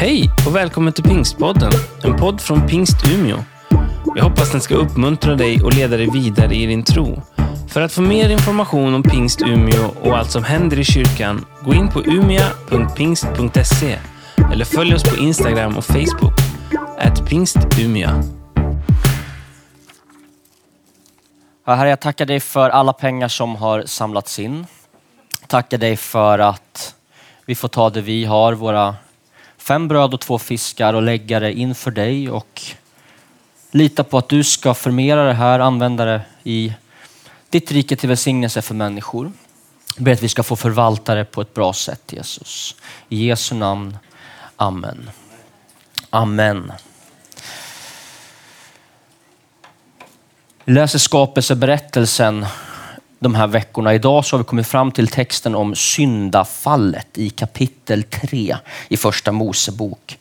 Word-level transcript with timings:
Hej 0.00 0.30
och 0.46 0.56
välkommen 0.56 0.92
till 0.92 1.04
Pingstpodden, 1.04 1.72
en 2.04 2.16
podd 2.16 2.40
från 2.40 2.66
Pingst 2.66 3.08
Umeå. 3.10 3.38
Jag 4.16 4.24
hoppas 4.24 4.52
den 4.52 4.60
ska 4.60 4.74
uppmuntra 4.74 5.34
dig 5.34 5.62
och 5.62 5.74
leda 5.74 5.96
dig 5.96 6.10
vidare 6.10 6.54
i 6.54 6.66
din 6.66 6.84
tro. 6.84 7.22
För 7.68 7.80
att 7.80 7.92
få 7.92 8.02
mer 8.02 8.30
information 8.30 8.94
om 8.94 9.02
Pingst 9.02 9.42
Umeå 9.42 9.94
och 10.02 10.18
allt 10.18 10.30
som 10.30 10.44
händer 10.44 10.78
i 10.78 10.84
kyrkan, 10.84 11.46
gå 11.64 11.74
in 11.74 11.88
på 11.88 12.02
umia.pingst.se 12.02 13.98
eller 14.52 14.64
följ 14.64 14.94
oss 14.94 15.02
på 15.02 15.16
Instagram 15.16 15.76
och 15.76 15.84
Facebook, 15.84 16.34
at 16.98 17.28
pingstumia. 17.28 18.22
Ja, 21.66 21.74
Herre, 21.74 21.88
jag 21.88 22.00
tackar 22.00 22.26
dig 22.26 22.40
för 22.40 22.70
alla 22.70 22.92
pengar 22.92 23.28
som 23.28 23.56
har 23.56 23.82
samlats 23.86 24.38
in. 24.38 24.66
Tackar 25.46 25.78
dig 25.78 25.96
för 25.96 26.38
att 26.38 26.94
vi 27.46 27.54
får 27.54 27.68
ta 27.68 27.90
det 27.90 28.00
vi 28.00 28.24
har, 28.24 28.52
våra 28.52 28.94
fem 29.60 29.88
bröd 29.88 30.14
och 30.14 30.20
två 30.20 30.38
fiskar 30.38 30.94
och 30.94 31.02
lägga 31.02 31.40
det 31.40 31.52
inför 31.52 31.90
dig 31.90 32.30
och 32.30 32.62
lita 33.70 34.04
på 34.04 34.18
att 34.18 34.28
du 34.28 34.44
ska 34.44 34.74
förmera 34.74 35.24
det 35.24 35.34
här, 35.34 35.60
använda 35.60 36.04
det 36.04 36.22
i 36.44 36.74
ditt 37.50 37.72
rike 37.72 37.96
till 37.96 38.08
välsignelse 38.08 38.62
för 38.62 38.74
människor. 38.74 39.32
Jag 39.96 40.04
ber 40.04 40.12
att 40.12 40.22
vi 40.22 40.28
ska 40.28 40.42
få 40.42 40.56
förvalta 40.56 41.14
det 41.14 41.24
på 41.24 41.40
ett 41.40 41.54
bra 41.54 41.72
sätt 41.72 42.12
Jesus. 42.12 42.76
I 43.08 43.26
Jesu 43.26 43.54
namn. 43.54 43.98
Amen. 44.56 45.10
Amen. 46.10 46.72
Vi 50.64 50.72
läser 50.72 50.98
skapelseberättelsen 50.98 52.46
de 53.20 53.34
här 53.34 53.46
veckorna. 53.46 53.94
Idag 53.94 54.24
så 54.24 54.36
har 54.36 54.38
vi 54.38 54.44
kommit 54.44 54.66
fram 54.66 54.92
till 54.92 55.08
texten 55.08 55.54
om 55.54 55.74
syndafallet 55.74 57.18
i 57.18 57.30
kapitel 57.30 58.02
3 58.02 58.56
i 58.88 58.96
första 58.96 59.32
Mosebok. 59.32 60.18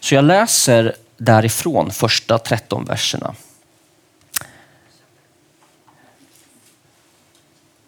Så 0.00 0.14
jag 0.14 0.24
läser 0.24 0.94
därifrån 1.16 1.90
första 1.90 2.38
13 2.38 2.84
verserna. 2.84 3.34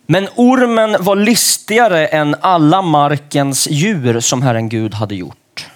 Men 0.06 0.28
ormen 0.34 0.96
var 1.00 1.16
listigare 1.16 2.06
än 2.06 2.36
alla 2.41 2.82
markens 2.82 3.69
djur 3.70 4.20
som 4.20 4.42
Herren 4.42 4.69
Gud 4.69 4.94
hade 4.94 5.14
gjort. 5.14 5.66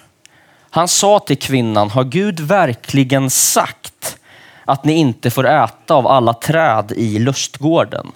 Han 0.69 0.87
sa 0.87 1.19
till 1.19 1.37
kvinnan, 1.37 1.89
har 1.89 2.03
Gud 2.03 2.39
verkligen 2.39 3.29
sagt 3.29 4.17
att 4.65 4.83
ni 4.83 4.93
inte 4.93 5.31
får 5.31 5.47
äta 5.47 5.93
av 5.93 6.07
alla 6.07 6.33
träd 6.33 6.91
i 6.95 7.19
lustgården? 7.19 8.11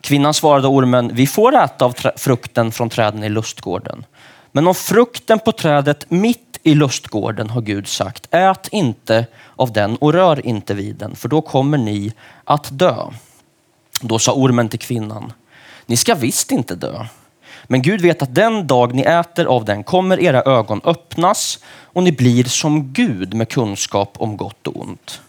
Kvinnan 0.00 0.34
svarade 0.34 0.68
ormen, 0.68 1.10
vi 1.14 1.26
får 1.26 1.56
äta 1.56 1.84
av 1.84 1.96
frukten 2.16 2.72
från 2.72 2.90
träden 2.90 3.24
i 3.24 3.28
lustgården. 3.28 4.06
Men 4.52 4.66
om 4.66 4.74
frukten 4.74 5.38
på 5.38 5.52
trädet 5.52 6.10
mitt 6.10 6.58
i 6.62 6.74
lustgården 6.74 7.50
har 7.50 7.60
Gud 7.60 7.88
sagt, 7.88 8.28
ät 8.30 8.68
inte 8.68 9.26
av 9.56 9.72
den 9.72 9.96
och 9.96 10.12
rör 10.12 10.46
inte 10.46 10.74
vid 10.74 10.96
den, 10.96 11.16
för 11.16 11.28
då 11.28 11.42
kommer 11.42 11.78
ni 11.78 12.12
att 12.44 12.78
dö. 12.78 13.06
Då 14.00 14.18
sa 14.18 14.32
ormen 14.32 14.68
till 14.68 14.78
kvinnan, 14.78 15.32
ni 15.86 15.96
ska 15.96 16.14
visst 16.14 16.50
inte 16.50 16.74
dö. 16.74 17.06
Men 17.64 17.82
Gud 17.82 18.00
vet 18.00 18.22
att 18.22 18.34
den 18.34 18.66
dag 18.66 18.94
ni 18.94 19.02
äter 19.02 19.46
av 19.46 19.64
den 19.64 19.84
kommer 19.84 20.20
era 20.20 20.42
ögon 20.42 20.80
öppnas 20.84 21.58
och 21.82 22.02
ni 22.02 22.12
blir 22.12 22.44
som 22.44 22.92
Gud 22.92 23.34
med 23.34 23.48
kunskap 23.48 24.14
om 24.18 24.36
gott 24.36 24.66
och 24.66 24.80
ont. 24.80 25.20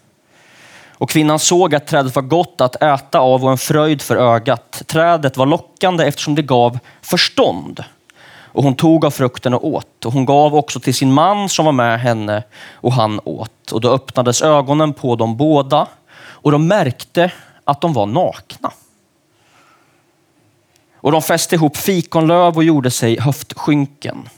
Och 1.01 1.09
kvinnan 1.09 1.39
såg 1.39 1.75
att 1.75 1.87
trädet 1.87 2.15
var 2.15 2.23
gott 2.23 2.61
att 2.61 2.83
äta 2.83 3.19
av 3.19 3.43
och 3.43 3.51
en 3.51 3.57
fröjd 3.57 4.01
för 4.01 4.15
ögat. 4.15 4.83
Trädet 4.87 5.37
var 5.37 5.45
lockande 5.45 6.05
eftersom 6.05 6.35
det 6.35 6.41
gav 6.41 6.79
förstånd. 7.01 7.83
Och 8.45 8.63
hon 8.63 8.75
tog 8.75 9.05
av 9.05 9.11
frukten 9.11 9.53
och 9.53 9.67
åt. 9.67 10.05
Och 10.05 10.13
hon 10.13 10.25
gav 10.25 10.55
också 10.55 10.79
till 10.79 10.93
sin 10.93 11.13
man 11.13 11.49
som 11.49 11.65
var 11.65 11.71
med 11.71 11.99
henne 11.99 12.43
och 12.73 12.93
han 12.93 13.19
åt. 13.23 13.71
Och 13.71 13.81
då 13.81 13.89
öppnades 13.91 14.41
ögonen 14.41 14.93
på 14.93 15.15
dem 15.15 15.37
båda 15.37 15.87
och 16.15 16.51
de 16.51 16.67
märkte 16.67 17.31
att 17.63 17.81
de 17.81 17.93
var 17.93 18.05
nakna. 18.05 18.71
Och 20.95 21.11
de 21.11 21.21
fäste 21.21 21.55
ihop 21.55 21.77
fikonlöv 21.77 22.57
och 22.57 22.63
gjorde 22.63 22.91
sig 22.91 23.19
höftskynken. 23.19 24.29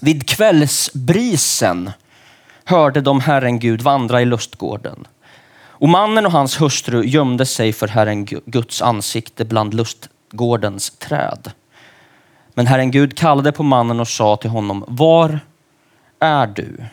Vid 0.00 0.28
kvällsbrisen 0.28 1.90
hörde 2.64 3.00
de 3.00 3.20
Herren 3.20 3.58
Gud 3.58 3.82
vandra 3.82 4.22
i 4.22 4.24
lustgården. 4.24 5.06
Och 5.78 5.88
mannen 5.88 6.26
och 6.26 6.32
hans 6.32 6.60
hustru 6.60 7.04
gömde 7.04 7.46
sig 7.46 7.72
för 7.72 7.88
Herren 7.88 8.24
Guds 8.24 8.82
ansikte 8.82 9.44
bland 9.44 9.74
lustgårdens 9.74 10.90
träd. 10.90 11.50
Men 12.54 12.66
Herren 12.66 12.90
Gud 12.90 13.16
kallade 13.16 13.52
på 13.52 13.62
mannen 13.62 14.00
och 14.00 14.08
sa 14.08 14.36
till 14.36 14.50
honom, 14.50 14.84
var 14.88 15.40
är 16.20 16.46
du? 16.46 16.84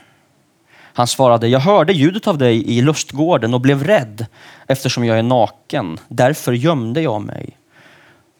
Han 0.95 1.07
svarade, 1.07 1.47
jag 1.47 1.59
hörde 1.59 1.93
ljudet 1.93 2.27
av 2.27 2.37
dig 2.37 2.77
i 2.77 2.81
lustgården 2.81 3.53
och 3.53 3.61
blev 3.61 3.83
rädd 3.83 4.25
eftersom 4.67 5.05
jag 5.05 5.19
är 5.19 5.23
naken. 5.23 5.99
Därför 6.07 6.53
gömde 6.53 7.01
jag 7.01 7.21
mig. 7.21 7.57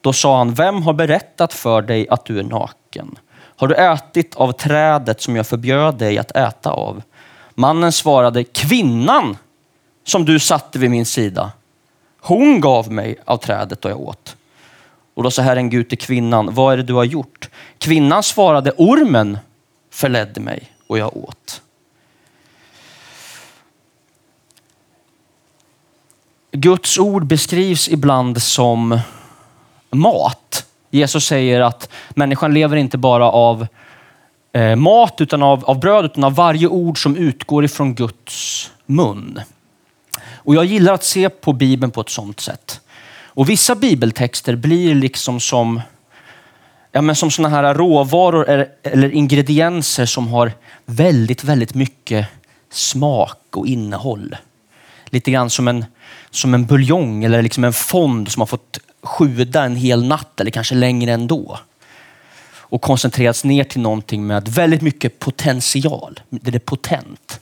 Då 0.02 0.14
sa 0.14 0.38
han, 0.38 0.54
vem 0.54 0.81
har 0.81 0.94
berättat 0.94 1.54
för 1.54 1.81
dig 1.81 2.10
att 2.10 2.25
du 2.25 2.40
är 2.40 2.44
naken? 2.44 3.16
Har 3.56 3.68
du 3.68 3.75
ätit 3.75 4.36
av 4.36 4.52
trädet 4.52 5.22
som 5.22 5.36
jag 5.36 5.48
förbjöd 5.48 5.98
dig 5.98 6.18
att 6.18 6.31
äta 6.31 6.72
av? 6.72 7.02
Mannen 7.56 7.92
svarade, 7.92 8.44
kvinnan 8.44 9.38
som 10.03 10.25
du 10.25 10.40
satte 10.40 10.80
vid 10.80 10.91
min 10.91 11.06
sida. 11.06 11.52
Hon 12.22 12.62
gav 12.62 12.91
mig 12.91 13.16
av 13.25 13.38
trädet 13.38 13.86
och 13.86 13.91
jag 13.91 14.00
åt. 14.00 14.36
Och 15.14 15.24
då 15.24 15.31
sa 15.31 15.41
Herren 15.41 15.69
Gud 15.69 15.90
till 15.90 15.97
kvinnan, 15.97 16.53
vad 16.53 16.74
är 16.74 16.78
det 16.78 16.84
du 16.84 16.94
har 16.94 17.03
gjort? 17.03 17.50
Kvinnan 17.78 18.24
svarade, 18.24 18.72
ormen 18.78 19.38
förledde 19.92 20.42
mig 20.42 20.72
och 20.88 20.97
jag 20.97 21.18
åt. 21.18 21.62
Guds 26.52 27.00
ord 27.00 27.25
beskrivs 27.25 27.90
ibland 27.90 28.42
som 28.42 29.00
mat. 29.92 30.66
Jesus 30.90 31.25
säger 31.25 31.62
att 31.62 31.90
människan 32.09 32.53
lever 32.53 32.78
inte 32.78 32.97
bara 32.97 33.31
av 33.31 33.68
eh, 34.52 34.75
mat 34.75 35.22
utan 35.22 35.44
av, 35.44 35.66
av 35.66 35.80
bröd, 35.80 36.06
utan 36.06 36.24
av 36.24 36.36
varje 36.36 36.68
ord 36.68 37.03
som 37.03 37.16
utgår 37.16 37.66
ifrån 37.66 37.96
Guds 37.96 38.72
mun. 38.86 39.40
Och 40.22 40.56
jag 40.56 40.66
gillar 40.66 40.94
att 40.94 41.03
se 41.03 41.29
på 41.29 41.53
Bibeln 41.53 41.91
på 41.91 42.01
ett 42.01 42.09
sånt 42.09 42.40
sätt. 42.40 42.81
Och 43.35 43.50
vissa 43.50 43.75
bibeltexter 43.75 44.56
blir 44.56 44.96
liksom 44.96 45.40
som, 45.40 45.81
ja 46.91 47.01
men 47.01 47.16
som 47.16 47.31
såna 47.31 47.50
här 47.50 47.74
råvaror 47.74 48.68
eller 48.84 49.12
ingredienser 49.12 50.06
som 50.06 50.28
har 50.28 50.51
väldigt, 50.85 51.44
väldigt 51.44 51.74
mycket 51.74 52.28
smak 52.72 53.57
och 53.57 53.68
innehåll. 53.68 54.35
Lite 55.06 55.31
grann 55.31 55.50
som 55.50 55.68
en, 55.68 55.85
som 56.31 56.53
en 56.53 56.66
buljong 56.66 57.24
eller 57.24 57.41
liksom 57.41 57.63
en 57.63 57.74
fond 57.74 58.31
som 58.31 58.41
har 58.41 58.47
fått 58.47 58.80
sjuda 59.03 59.63
en 59.63 59.75
hel 59.75 60.03
natt 60.03 60.40
eller 60.40 60.51
kanske 60.51 60.75
längre 60.75 61.12
ändå. 61.12 61.59
Och 62.74 62.81
koncentrerats 62.81 63.44
ner 63.44 63.63
till 63.63 63.81
någonting 63.81 64.28
med 64.28 64.47
väldigt 64.47 64.81
mycket 64.81 65.19
potential. 65.19 66.19
Det 66.30 66.56
är 66.56 66.59
potent. 66.59 67.40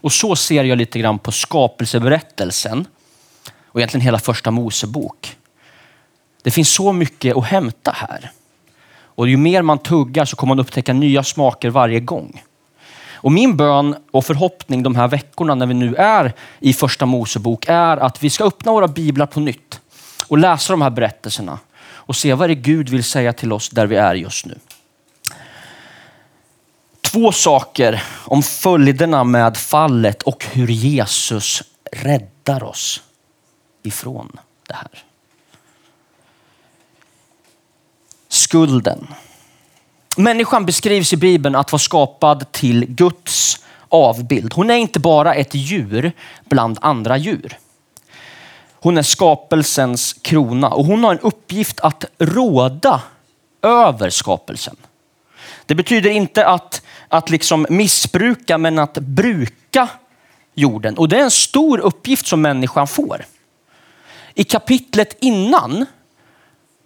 Och 0.00 0.12
så 0.12 0.36
ser 0.36 0.64
jag 0.64 0.78
lite 0.78 0.98
grann 0.98 1.18
på 1.18 1.32
skapelseberättelsen 1.32 2.86
och 3.66 3.80
egentligen 3.80 4.04
hela 4.04 4.18
första 4.18 4.50
Mosebok. 4.50 5.36
Det 6.42 6.50
finns 6.50 6.74
så 6.74 6.92
mycket 6.92 7.36
att 7.36 7.44
hämta 7.44 7.90
här. 7.90 8.30
Och 9.00 9.28
ju 9.28 9.36
mer 9.36 9.62
man 9.62 9.78
tuggar 9.78 10.24
så 10.24 10.36
kommer 10.36 10.54
man 10.54 10.60
upptäcka 10.60 10.92
nya 10.92 11.24
smaker 11.24 11.70
varje 11.70 12.00
gång. 12.00 12.42
Och 13.12 13.32
min 13.32 13.56
bön 13.56 13.96
och 14.10 14.24
förhoppning 14.24 14.82
de 14.82 14.96
här 14.96 15.08
veckorna 15.08 15.54
när 15.54 15.66
vi 15.66 15.74
nu 15.74 15.94
är 15.94 16.32
i 16.60 16.72
första 16.72 17.06
Mosebok 17.06 17.64
är 17.68 17.96
att 17.96 18.22
vi 18.22 18.30
ska 18.30 18.44
öppna 18.44 18.72
våra 18.72 18.88
biblar 18.88 19.26
på 19.26 19.40
nytt 19.40 19.80
och 20.28 20.38
läsa 20.38 20.72
de 20.72 20.82
här 20.82 20.90
berättelserna 20.90 21.58
och 21.80 22.16
se 22.16 22.34
vad 22.34 22.50
det 22.50 22.54
Gud 22.54 22.88
vill 22.88 23.04
säga 23.04 23.32
till 23.32 23.52
oss 23.52 23.70
där 23.70 23.86
vi 23.86 23.96
är 23.96 24.14
just 24.14 24.46
nu. 24.46 24.54
Två 27.12 27.32
saker 27.32 28.02
om 28.24 28.42
följderna 28.42 29.24
med 29.24 29.56
fallet 29.56 30.22
och 30.22 30.44
hur 30.44 30.68
Jesus 30.68 31.62
räddar 31.92 32.62
oss 32.62 33.02
ifrån 33.82 34.38
det 34.66 34.74
här. 34.74 35.04
Skulden. 38.28 39.06
Människan 40.16 40.66
beskrivs 40.66 41.12
i 41.12 41.16
Bibeln 41.16 41.54
att 41.54 41.72
vara 41.72 41.80
skapad 41.80 42.52
till 42.52 42.86
Guds 42.86 43.64
avbild. 43.88 44.52
Hon 44.54 44.70
är 44.70 44.76
inte 44.76 45.00
bara 45.00 45.34
ett 45.34 45.54
djur 45.54 46.12
bland 46.44 46.78
andra 46.80 47.16
djur. 47.16 47.58
Hon 48.72 48.98
är 48.98 49.02
skapelsens 49.02 50.12
krona 50.12 50.68
och 50.68 50.84
hon 50.84 51.04
har 51.04 51.12
en 51.12 51.20
uppgift 51.20 51.80
att 51.80 52.04
råda 52.18 53.02
över 53.62 54.10
skapelsen. 54.10 54.76
Det 55.66 55.74
betyder 55.74 56.10
inte 56.10 56.46
att, 56.46 56.82
att 57.08 57.30
liksom 57.30 57.66
missbruka, 57.70 58.58
men 58.58 58.78
att 58.78 58.98
bruka 58.98 59.88
jorden. 60.54 60.98
Och 60.98 61.08
det 61.08 61.18
är 61.18 61.22
en 61.22 61.30
stor 61.30 61.78
uppgift 61.78 62.26
som 62.26 62.42
människan 62.42 62.88
får. 62.88 63.24
I 64.34 64.44
kapitlet 64.44 65.16
innan 65.20 65.86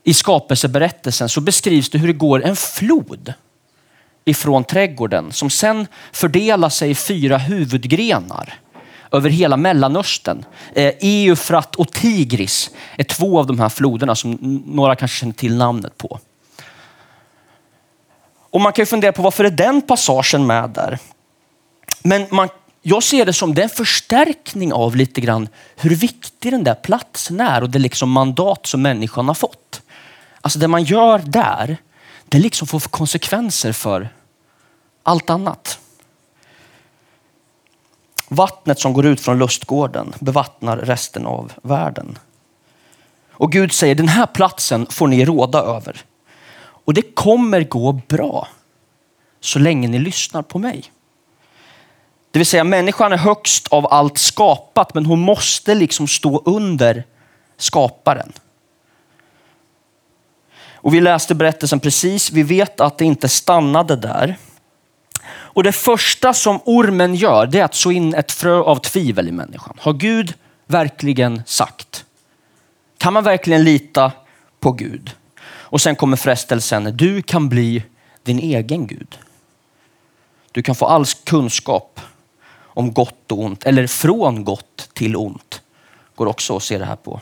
i 0.05 0.15
skapelseberättelsen 0.15 1.29
så 1.29 1.41
beskrivs 1.41 1.91
det 1.91 1.99
hur 1.99 2.07
det 2.07 2.13
går 2.13 2.45
en 2.45 2.57
flod 2.57 3.35
ifrån 4.25 4.65
trädgården 4.65 5.33
som 5.33 5.51
sen 5.51 5.87
fördelar 6.13 6.69
sig 6.69 6.91
i 6.91 6.95
fyra 6.95 7.39
huvudgrenar 7.39 8.55
över 9.13 9.31
hela 9.31 9.57
Mellanöstern. 9.57 10.45
Eh, 10.75 10.93
Eufrat 11.01 11.77
och 11.77 11.93
Tigris 11.93 12.71
är 12.97 13.05
två 13.05 13.39
av 13.39 13.47
de 13.47 13.61
här 13.61 13.69
floderna 13.69 14.15
som 14.15 14.63
några 14.67 14.97
kanske 14.97 15.21
känner 15.21 15.33
till 15.33 15.57
namnet 15.57 15.99
på. 15.99 16.21
Och 18.53 18.61
man 18.61 18.73
kan 18.73 18.83
ju 18.83 18.87
fundera 18.87 19.13
på 19.13 19.23
varför 19.23 19.45
är 19.45 19.51
den 19.51 19.83
passagen 19.83 20.47
med 20.47 20.71
där? 20.71 20.99
Men 22.03 22.27
man, 22.31 22.49
jag 22.83 23.03
ser 23.03 23.27
det 23.27 23.33
som 23.33 23.55
den 23.55 23.69
förstärkning 23.69 24.73
av 24.73 24.97
lite 24.97 25.21
grann 25.21 25.49
hur 25.77 25.97
viktig 25.97 26.53
den 26.53 26.65
där 26.65 26.75
platsen 26.75 27.41
är 27.41 27.63
och 27.63 27.71
det 27.71 27.79
liksom 27.79 28.11
mandat 28.11 28.67
som 28.67 28.83
människan 28.83 29.29
har 29.29 29.35
fått. 29.35 29.83
Alltså 30.41 30.59
det 30.59 30.69
man 30.69 30.85
gör 30.85 31.19
där, 31.19 31.77
det 32.29 32.39
liksom 32.39 32.69
får 32.69 32.81
konsekvenser 32.81 33.73
för 33.73 34.09
allt 35.03 35.31
annat. 35.31 35.79
Vattnet 38.29 38.81
som 38.81 38.93
går 38.93 39.07
ut 39.07 39.21
från 39.21 39.39
lustgården 39.39 40.15
bevattnar 40.19 40.77
resten 40.77 41.27
av 41.27 41.53
världen. 41.63 42.19
Och 43.31 43.53
Gud 43.53 43.73
säger 43.73 43.95
den 43.95 44.09
här 44.09 44.27
platsen 44.27 44.87
får 44.87 45.07
ni 45.09 45.25
råda 45.25 45.59
över. 45.59 46.05
Och 46.85 46.95
det 46.95 47.15
kommer 47.15 47.63
gå 47.63 47.93
bra 47.93 48.49
så 49.41 49.59
länge 49.59 49.89
ni 49.89 49.99
lyssnar 49.99 50.43
på 50.43 50.59
mig. 50.59 50.85
Det 52.31 52.39
vill 52.39 52.47
säga 52.47 52.65
människan 52.65 53.13
är 53.13 53.17
högst 53.17 53.69
av 53.69 53.93
allt 53.93 54.19
skapat 54.19 54.95
men 54.95 55.07
hon 55.07 55.21
måste 55.21 55.75
liksom 55.75 56.09
stå 56.09 56.43
under 56.45 57.05
skaparen. 57.57 58.33
Och 60.75 60.95
vi 60.95 61.01
läste 61.01 61.35
berättelsen 61.35 61.81
precis. 61.81 62.33
Vi 62.33 62.43
vet 62.43 62.81
att 62.81 62.99
det 62.99 63.05
inte 63.05 63.29
stannade 63.29 63.97
där. 63.97 64.37
Och 65.25 65.63
det 65.63 65.73
första 65.73 66.35
som 66.35 66.61
ormen 66.65 67.15
gör 67.15 67.47
det 67.47 67.59
är 67.59 67.65
att 67.65 67.75
så 67.75 67.91
in 67.91 68.15
ett 68.15 68.33
frö 68.33 68.61
av 68.61 68.77
tvivel 68.77 69.29
i 69.29 69.33
människan. 69.33 69.77
Har 69.81 69.93
Gud 69.93 70.35
verkligen 70.67 71.43
sagt? 71.47 72.05
Kan 72.99 73.13
man 73.13 73.25
verkligen 73.25 73.65
lita 73.65 74.13
på 74.61 74.73
Gud? 74.73 75.11
Och 75.73 75.81
sen 75.81 75.97
kommer 75.97 76.17
frestelsen, 76.17 76.97
du 76.97 77.23
kan 77.23 77.49
bli 77.49 77.83
din 78.23 78.39
egen 78.39 78.87
Gud. 78.87 79.19
Du 80.53 80.63
kan 80.63 80.75
få 80.75 80.87
all 80.87 81.07
kunskap 81.07 82.01
om 82.63 82.93
gott 82.93 83.33
och 83.33 83.39
ont, 83.39 83.65
eller 83.65 83.87
från 83.87 84.45
gott 84.45 84.89
till 84.93 85.17
ont. 85.17 85.63
Går 86.15 86.27
också 86.27 86.57
att 86.57 86.63
se 86.63 86.79
det 86.79 86.85
här 86.85 86.97
på. 86.97 87.21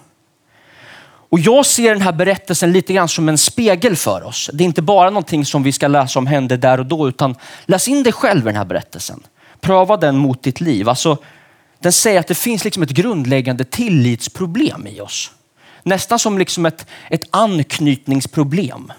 Och 1.02 1.38
jag 1.38 1.66
ser 1.66 1.92
den 1.92 2.02
här 2.02 2.12
berättelsen 2.12 2.72
lite 2.72 2.92
grann 2.92 3.08
som 3.08 3.28
en 3.28 3.38
spegel 3.38 3.96
för 3.96 4.22
oss. 4.22 4.50
Det 4.52 4.64
är 4.64 4.66
inte 4.66 4.82
bara 4.82 5.10
någonting 5.10 5.44
som 5.44 5.62
vi 5.62 5.72
ska 5.72 5.88
läsa 5.88 6.18
om 6.18 6.26
hände 6.26 6.56
där 6.56 6.80
och 6.80 6.86
då, 6.86 7.08
utan 7.08 7.36
läs 7.66 7.88
in 7.88 8.02
dig 8.02 8.12
själv 8.12 8.42
i 8.42 8.44
den 8.44 8.56
här 8.56 8.64
berättelsen. 8.64 9.22
Pröva 9.60 9.96
den 9.96 10.16
mot 10.16 10.42
ditt 10.42 10.60
liv. 10.60 10.88
Alltså, 10.88 11.18
den 11.78 11.92
säger 11.92 12.20
att 12.20 12.28
det 12.28 12.34
finns 12.34 12.64
liksom 12.64 12.82
ett 12.82 12.90
grundläggande 12.90 13.64
tillitsproblem 13.64 14.86
i 14.86 15.00
oss. 15.00 15.32
Nästan 15.82 16.18
som 16.18 16.38
liksom 16.38 16.66
ett, 16.66 16.86
ett 17.10 17.24
anknytningsproblem. 17.30 18.92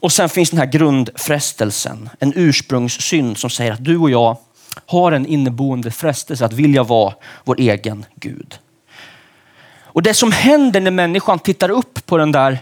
Och 0.00 0.12
sen 0.12 0.28
finns 0.28 0.50
den 0.50 0.58
här 0.58 0.66
grundfrestelsen, 0.66 2.10
en 2.18 2.32
ursprungssynd 2.36 3.38
som 3.38 3.50
säger 3.50 3.72
att 3.72 3.84
du 3.84 3.96
och 3.98 4.10
jag 4.10 4.36
har 4.86 5.12
en 5.12 5.26
inneboende 5.26 5.90
frestelse 5.90 6.44
att 6.44 6.52
vilja 6.52 6.82
vara 6.82 7.14
vår 7.44 7.60
egen 7.60 8.04
Gud. 8.14 8.58
Och 9.96 10.02
det 10.02 10.14
som 10.14 10.32
händer 10.32 10.80
när 10.80 10.90
människan 10.90 11.38
tittar 11.38 11.68
upp 11.68 12.06
på 12.06 12.16
den 12.16 12.32
där 12.32 12.58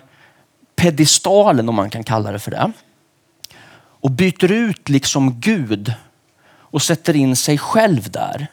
pedestalen, 0.77 1.69
om 1.69 1.75
man 1.75 1.91
kan 1.91 2.05
kalla 2.05 2.33
det 2.33 2.39
för 2.39 2.51
det, 2.51 2.73
och 3.77 4.11
byter 4.11 4.53
ut 4.53 4.89
liksom 4.89 5.41
Gud 5.41 5.95
och 6.75 6.83
sätter 6.83 7.17
in 7.17 7.37
sig 7.37 7.59
själv 7.59 8.11
där. 8.11 8.47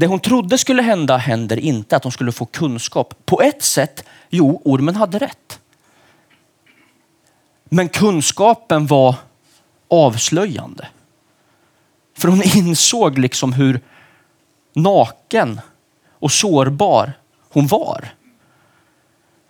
Det 0.00 0.06
hon 0.06 0.20
trodde 0.20 0.58
skulle 0.58 0.82
hända 0.82 1.16
händer 1.16 1.56
inte, 1.56 1.96
att 1.96 2.04
hon 2.04 2.12
skulle 2.12 2.32
få 2.32 2.46
kunskap. 2.46 3.14
På 3.24 3.42
ett 3.42 3.62
sätt, 3.62 4.04
jo, 4.28 4.62
ormen 4.64 4.96
hade 4.96 5.18
rätt. 5.18 5.60
Men 7.64 7.88
kunskapen 7.88 8.86
var 8.86 9.14
avslöjande. 9.88 10.88
För 12.18 12.28
hon 12.28 12.42
insåg 12.42 13.18
liksom 13.18 13.52
hur 13.52 13.80
naken 14.74 15.60
och 16.10 16.32
sårbar 16.32 17.12
hon 17.50 17.66
var. 17.66 18.08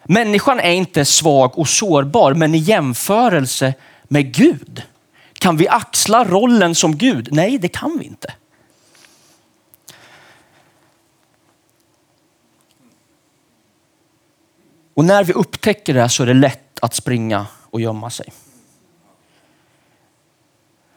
Människan 0.04 0.60
är 0.60 0.72
inte 0.72 1.04
svag 1.04 1.58
och 1.58 1.68
sårbar, 1.68 2.34
men 2.34 2.54
i 2.54 2.58
jämförelse 2.58 3.74
med 4.04 4.34
Gud. 4.34 4.82
Kan 5.32 5.56
vi 5.56 5.68
axla 5.68 6.24
rollen 6.24 6.74
som 6.74 6.96
Gud? 6.96 7.28
Nej, 7.32 7.58
det 7.58 7.68
kan 7.68 7.98
vi 7.98 8.04
inte. 8.04 8.34
Och 15.00 15.06
när 15.06 15.24
vi 15.24 15.32
upptäcker 15.32 15.94
det 15.94 16.08
så 16.08 16.22
är 16.22 16.26
det 16.26 16.34
lätt 16.34 16.78
att 16.80 16.94
springa 16.94 17.46
och 17.70 17.80
gömma 17.80 18.10
sig. 18.10 18.32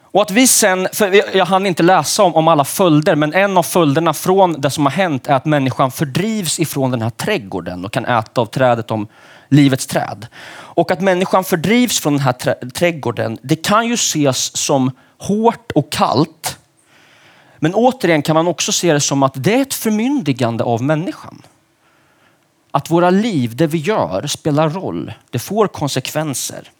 Och 0.02 0.22
att 0.22 0.30
vi 0.30 0.46
sen, 0.46 0.88
för 0.92 1.36
jag 1.36 1.46
hann 1.46 1.66
inte 1.66 1.82
läsa 1.82 2.22
om, 2.22 2.34
om 2.34 2.48
alla 2.48 2.64
följder, 2.64 3.14
men 3.14 3.34
en 3.34 3.56
av 3.56 3.62
följderna 3.62 4.14
från 4.14 4.60
det 4.60 4.70
som 4.70 4.86
har 4.86 4.92
hänt 4.92 5.26
är 5.26 5.34
att 5.34 5.44
människan 5.44 5.90
fördrivs 5.90 6.60
ifrån 6.60 6.90
den 6.90 7.02
här 7.02 7.10
trädgården 7.10 7.84
och 7.84 7.92
kan 7.92 8.04
äta 8.04 8.40
av 8.40 8.46
trädet 8.46 8.90
om 8.90 9.08
livets 9.48 9.86
träd. 9.86 10.26
Och 10.52 10.90
att 10.90 11.00
människan 11.00 11.44
fördrivs 11.44 12.00
från 12.00 12.12
den 12.12 12.22
här 12.22 12.68
trädgården, 12.70 13.38
det 13.42 13.56
kan 13.56 13.88
ju 13.88 13.94
ses 13.94 14.56
som 14.56 14.90
hårt 15.18 15.72
och 15.74 15.92
kallt. 15.92 16.58
Men 17.58 17.74
återigen 17.74 18.22
kan 18.22 18.34
man 18.34 18.48
också 18.48 18.72
se 18.72 18.92
det 18.92 19.00
som 19.00 19.22
att 19.22 19.34
det 19.36 19.54
är 19.54 19.62
ett 19.62 19.74
förmyndigande 19.74 20.64
av 20.64 20.82
människan. 20.82 21.42
Att 22.74 22.90
våra 22.90 23.10
liv, 23.10 23.56
det 23.56 23.66
vi 23.66 23.78
gör, 23.78 24.26
spelar 24.26 24.70
roll. 24.70 25.12
Det 25.30 25.38
får 25.38 25.66
konsekvenser. 25.66 26.70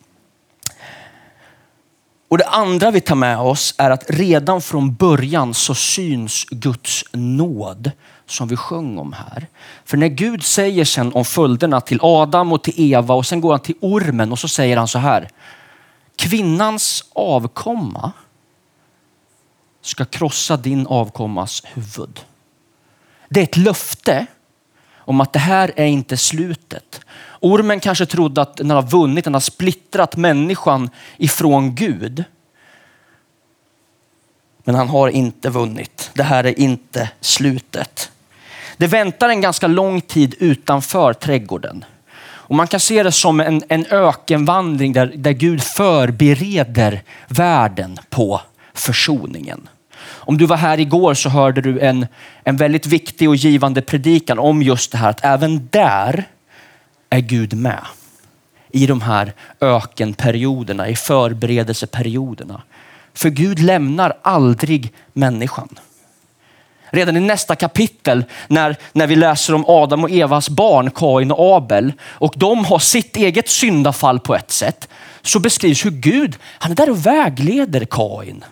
Och 2.29 2.39
det 2.39 2.47
andra 2.47 2.91
vi 2.91 3.01
tar 3.01 3.15
med 3.15 3.39
oss 3.39 3.75
är 3.79 3.91
att 3.91 4.05
redan 4.11 4.61
från 4.61 4.95
början 4.95 5.55
så 5.55 5.75
syns 5.75 6.45
Guds 6.51 7.05
nåd 7.13 7.91
som 8.27 8.49
vi 8.49 8.57
sjöng 8.57 8.99
om 8.99 9.13
här. 9.13 9.47
För 9.85 9.97
när 9.97 10.09
Gud 10.09 10.45
säger 10.45 10.85
sen 10.85 11.13
om 11.13 11.25
följderna 11.25 11.81
till 11.81 11.99
Adam 12.03 12.53
och 12.53 12.63
till 12.63 12.93
Eva 12.93 13.15
och 13.15 13.27
sen 13.27 13.41
går 13.41 13.51
han 13.51 13.61
till 13.61 13.79
ormen 13.81 14.33
och 14.33 14.39
så 14.39 14.49
säger 14.49 14.77
han 14.77 14.89
så 14.89 14.99
här. 14.99 15.29
Kvinnans 16.17 17.05
avkomma 17.13 18.13
ska 19.83 20.05
krossa 20.05 20.57
din 20.57 20.87
avkommas 20.87 21.63
huvud. 21.65 22.21
Det 23.29 23.41
är 23.41 23.45
ett 23.45 23.57
löfte 23.57 24.27
om 25.05 25.21
att 25.21 25.33
det 25.33 25.39
här 25.39 25.73
är 25.77 25.87
inte 25.87 26.17
slutet. 26.17 27.01
Ormen 27.41 27.81
kanske 27.81 28.07
trodde 28.07 28.43
att 28.43 28.57
den 28.57 28.71
har 28.71 28.83
vunnit, 28.83 29.25
den 29.25 29.35
har 29.35 29.41
splittrat 29.41 30.17
människan 30.17 30.91
ifrån 31.17 31.75
Gud. 31.75 32.25
Men 34.65 34.75
han 34.75 34.89
har 34.89 35.09
inte 35.09 35.51
vunnit. 35.51 36.11
Det 36.15 36.23
här 36.23 36.45
är 36.45 36.59
inte 36.61 37.11
slutet. 37.21 38.11
Det 38.77 38.87
väntar 38.87 39.29
en 39.29 39.41
ganska 39.41 39.67
lång 39.67 40.01
tid 40.01 40.35
utanför 40.39 41.13
trädgården. 41.13 41.85
Och 42.47 42.55
man 42.55 42.67
kan 42.67 42.81
se 42.81 43.03
det 43.03 43.13
som 43.13 43.41
en, 43.41 43.63
en 43.69 43.87
ökenvandring 43.87 44.93
där, 44.93 45.13
där 45.17 45.33
Gud 45.33 45.63
förbereder 45.63 47.03
världen 47.29 47.99
på 48.11 48.41
försoningen. 48.75 49.69
Om 50.07 50.39
du 50.39 50.47
var 50.47 50.57
här 50.57 50.81
igår 50.81 51.15
så 51.15 51.29
hörde 51.29 51.61
du 51.61 51.81
en, 51.81 52.07
en 52.45 52.57
väldigt 52.57 52.87
viktig 52.87 53.29
och 53.29 53.37
givande 53.37 53.83
predikan 53.83 54.39
om 54.39 54.63
just 54.63 54.93
det 54.93 54.99
här 54.99 55.11
att 55.11 55.25
även 55.25 55.69
där 55.71 56.25
är 57.11 57.21
Gud 57.21 57.55
med. 57.55 57.81
I 58.71 58.87
de 58.87 59.01
här 59.01 59.33
ökenperioderna, 59.61 60.89
i 60.89 60.97
förberedelseperioderna. 60.97 62.63
För 63.15 63.29
Gud 63.29 63.59
lämnar 63.59 64.17
aldrig 64.23 64.93
människan. 65.13 65.79
Redan 66.91 67.17
i 67.17 67.21
nästa 67.21 67.57
kapitel 67.57 68.25
när, 68.49 68.77
när 68.93 69.07
vi 69.07 69.17
läser 69.17 69.55
om 69.55 69.65
Adam 69.69 70.05
och 70.05 70.11
Evas 70.11 70.49
barn, 70.49 70.91
Kain 70.91 71.33
och 71.33 71.57
Abel, 71.57 71.93
och 72.03 72.35
de 72.37 72.65
har 72.65 72.79
sitt 72.79 73.17
eget 73.17 73.49
syndafall 73.49 74.21
på 74.21 74.35
ett 74.35 74.51
sätt, 74.51 74.89
så 75.23 75.41
beskrivs 75.41 75.85
hur 75.85 75.91
Gud, 75.91 76.37
han 76.43 76.73
är 76.73 76.77
där 76.77 76.91
och 76.91 77.07
vägleder 77.07 77.85
Kain. 77.91 78.45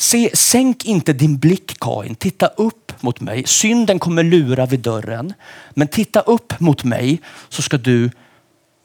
Se, 0.00 0.36
sänk 0.36 0.84
inte 0.84 1.12
din 1.12 1.38
blick 1.38 1.80
Kain, 1.80 2.14
titta 2.14 2.46
upp 2.46 2.92
mot 3.02 3.20
mig. 3.20 3.44
Synden 3.46 3.98
kommer 3.98 4.22
lura 4.22 4.66
vid 4.66 4.80
dörren, 4.80 5.34
men 5.70 5.88
titta 5.88 6.20
upp 6.20 6.60
mot 6.60 6.84
mig 6.84 7.20
så 7.48 7.62
ska 7.62 7.76
du 7.76 8.10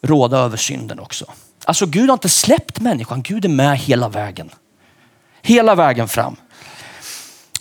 råda 0.01 0.38
över 0.38 0.58
synden 0.58 1.00
också. 1.00 1.25
Alltså 1.65 1.86
Gud 1.86 2.10
har 2.10 2.13
inte 2.13 2.29
släppt 2.29 2.79
människan, 2.79 3.22
Gud 3.22 3.46
är 3.46 3.50
med 3.50 3.77
hela 3.77 4.10
vägen. 4.10 4.50
Hela 5.41 5.75
vägen 5.75 6.08
fram. 6.08 6.36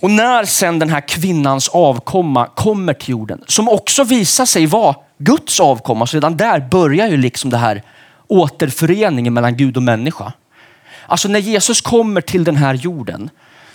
Och 0.00 0.10
när 0.10 0.44
sen 0.44 0.78
den 0.78 0.90
här 0.90 1.08
kvinnans 1.08 1.68
avkomma 1.68 2.46
kommer 2.46 2.94
till 2.94 3.10
jorden, 3.10 3.44
som 3.46 3.68
också 3.68 4.04
visar 4.04 4.46
sig 4.46 4.66
vara 4.66 4.96
Guds 5.18 5.60
avkomma, 5.60 6.06
så 6.06 6.16
redan 6.16 6.36
där 6.36 6.60
börjar 6.70 7.08
ju 7.08 7.16
liksom 7.16 7.50
det 7.50 7.56
här 7.56 7.82
återföreningen 8.28 9.34
mellan 9.34 9.56
Gud 9.56 9.76
och 9.76 9.82
människa. 9.82 10.32
Alltså 11.12 11.28
när 11.28 11.38
Jesus 11.38 11.80
kommer 11.80 12.20
till 12.20 12.44
den 12.44 12.56
här 12.56 12.74
jorden 12.74 13.30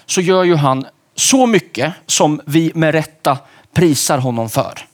så 0.06 0.22
gör 0.22 0.44
ju 0.44 0.56
han 0.56 0.86
så 1.16 1.46
mycket 1.46 1.94
som 2.06 2.42
vi 2.46 2.72
med 2.76 2.92
rätta 2.92 3.38
prisar 3.74 4.18
honom 4.18 4.50
för. 4.50 4.88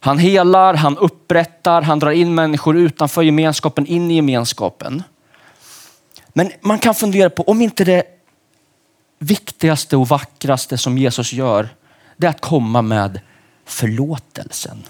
Han 0.00 0.18
helar, 0.18 0.74
han 0.74 0.98
upprättar, 0.98 1.82
han 1.82 1.98
drar 1.98 2.10
in 2.10 2.34
människor 2.34 2.76
utanför 2.76 3.22
gemenskapen, 3.22 3.86
in 3.86 4.10
i 4.10 4.14
gemenskapen. 4.14 5.02
Men 6.28 6.52
man 6.60 6.78
kan 6.78 6.94
fundera 6.94 7.30
på 7.30 7.42
om 7.42 7.60
inte 7.60 7.84
det 7.84 8.04
viktigaste 9.18 9.96
och 9.96 10.08
vackraste 10.08 10.78
som 10.78 10.98
Jesus 10.98 11.32
gör, 11.32 11.68
det 12.16 12.26
är 12.26 12.30
att 12.30 12.40
komma 12.40 12.82
med 12.82 13.20
förlåtelsen. 13.64 14.82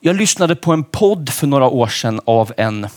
Jag 0.00 0.16
lyssnade 0.16 0.56
på 0.56 0.72
en 0.72 0.84
podd 0.84 1.30
för 1.30 1.46
några 1.46 1.68
år 1.68 1.86
sedan 1.86 2.20
av 2.24 2.52
en, 2.56 2.88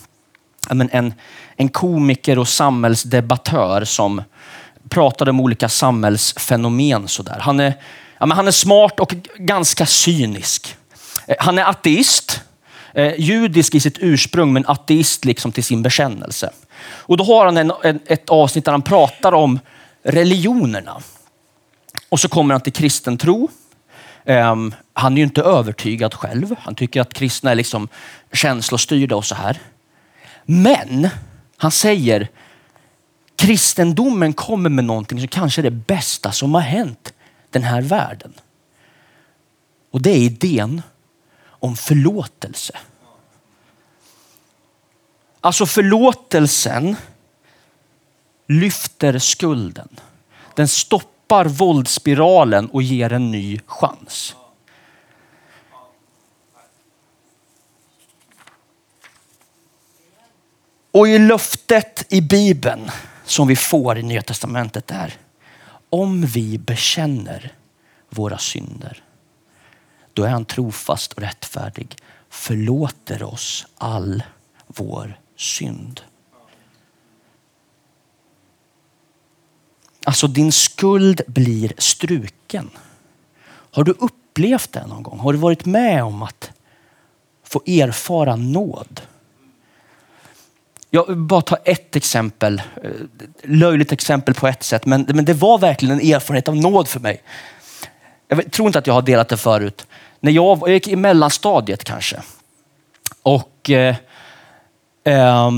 en, 0.69 1.13
en 1.55 1.69
komiker 1.69 2.39
och 2.39 2.47
samhällsdebattör 2.47 3.85
som 3.85 4.21
pratade 4.89 5.31
om 5.31 5.39
olika 5.39 5.69
samhällsfenomen. 5.69 7.07
Sådär. 7.07 7.37
Han, 7.39 7.59
är, 7.59 7.73
ja, 8.19 8.25
men 8.25 8.37
han 8.37 8.47
är 8.47 8.51
smart 8.51 8.99
och 8.99 9.15
ganska 9.35 9.85
cynisk. 9.85 10.75
Eh, 11.27 11.35
han 11.39 11.57
är 11.57 11.63
ateist, 11.63 12.41
eh, 12.93 13.19
judisk 13.19 13.75
i 13.75 13.79
sitt 13.79 13.97
ursprung 13.99 14.53
men 14.53 14.65
ateist 14.67 15.25
liksom 15.25 15.51
till 15.51 15.63
sin 15.63 15.81
bekännelse. 15.81 16.49
Och 16.83 17.17
då 17.17 17.23
har 17.23 17.45
han 17.45 17.57
en, 17.57 17.71
en, 17.83 17.99
ett 18.05 18.29
avsnitt 18.29 18.65
där 18.65 18.71
han 18.71 18.81
pratar 18.81 19.31
om 19.31 19.59
religionerna. 20.03 21.01
Och 22.09 22.19
så 22.19 22.29
kommer 22.29 22.53
han 22.53 22.61
till 22.61 22.73
kristen 22.73 23.17
tro. 23.17 23.49
Um, 24.25 24.75
han 24.93 25.13
är 25.13 25.17
ju 25.17 25.23
inte 25.23 25.41
övertygad 25.41 26.13
själv. 26.13 26.55
Han 26.59 26.75
tycker 26.75 27.01
att 27.01 27.13
kristna 27.13 27.51
är 27.51 27.55
liksom 27.55 27.87
känslostyrda 28.33 29.15
och 29.15 29.25
så 29.25 29.35
här. 29.35 29.59
Men 30.45 31.09
han 31.57 31.71
säger 31.71 32.29
kristendomen 33.35 34.33
kommer 34.33 34.69
med 34.69 34.85
någonting 34.85 35.19
som 35.19 35.27
kanske 35.27 35.61
är 35.61 35.63
det 35.63 35.71
bästa 35.71 36.31
som 36.31 36.53
har 36.53 36.61
hänt 36.61 37.13
den 37.49 37.63
här 37.63 37.81
världen. 37.81 38.33
Och 39.91 40.01
det 40.01 40.09
är 40.09 40.17
idén 40.17 40.81
om 41.43 41.75
förlåtelse. 41.75 42.77
Alltså 45.41 45.65
förlåtelsen 45.65 46.95
lyfter 48.47 49.19
skulden. 49.19 49.89
Den 50.55 50.67
stoppar 50.67 51.45
våldsspiralen 51.45 52.69
och 52.69 52.83
ger 52.83 53.13
en 53.13 53.31
ny 53.31 53.59
chans. 53.65 54.35
Och 60.91 61.07
i 61.07 61.19
löftet 61.19 62.05
i 62.09 62.21
Bibeln 62.21 62.91
som 63.25 63.47
vi 63.47 63.55
får 63.55 63.97
i 63.97 64.03
Nya 64.03 64.21
Testamentet 64.21 64.91
är 64.91 65.13
om 65.89 66.25
vi 66.25 66.57
bekänner 66.57 67.53
våra 68.09 68.37
synder, 68.37 69.03
då 70.13 70.23
är 70.23 70.29
han 70.29 70.45
trofast 70.45 71.13
och 71.13 71.21
rättfärdig, 71.21 71.95
förlåter 72.29 73.23
oss 73.23 73.65
all 73.77 74.23
vår 74.67 75.19
synd. 75.35 76.01
Alltså 80.05 80.27
din 80.27 80.51
skuld 80.51 81.21
blir 81.27 81.73
struken. 81.77 82.69
Har 83.47 83.83
du 83.83 83.91
upplevt 83.91 84.71
det 84.71 84.87
någon 84.87 85.03
gång? 85.03 85.19
Har 85.19 85.33
du 85.33 85.39
varit 85.39 85.65
med 85.65 86.03
om 86.03 86.23
att 86.23 86.51
få 87.43 87.61
erfara 87.65 88.35
nåd? 88.35 89.01
Jag 90.93 91.07
vill 91.07 91.15
bara 91.15 91.41
ta 91.41 91.55
ett 91.55 91.95
exempel. 91.95 92.61
Eh, 92.83 92.89
löjligt 93.43 93.91
exempel 93.91 94.33
på 94.33 94.47
ett 94.47 94.63
sätt, 94.63 94.85
men, 94.85 95.05
men 95.09 95.25
det 95.25 95.33
var 95.33 95.57
verkligen 95.57 95.99
en 95.99 96.13
erfarenhet 96.13 96.47
av 96.47 96.55
nåd 96.55 96.87
för 96.87 96.99
mig. 96.99 97.21
Jag 98.27 98.51
tror 98.51 98.67
inte 98.67 98.79
att 98.79 98.87
jag 98.87 98.93
har 98.93 99.01
delat 99.01 99.29
det 99.29 99.37
förut. 99.37 99.85
När 100.19 100.31
jag, 100.31 100.59
jag 100.61 100.69
gick 100.69 100.87
i 100.87 100.95
mellanstadiet 100.95 101.83
kanske. 101.83 102.21
Och 103.23 103.69
eh, 103.69 103.95
eh, 105.03 105.51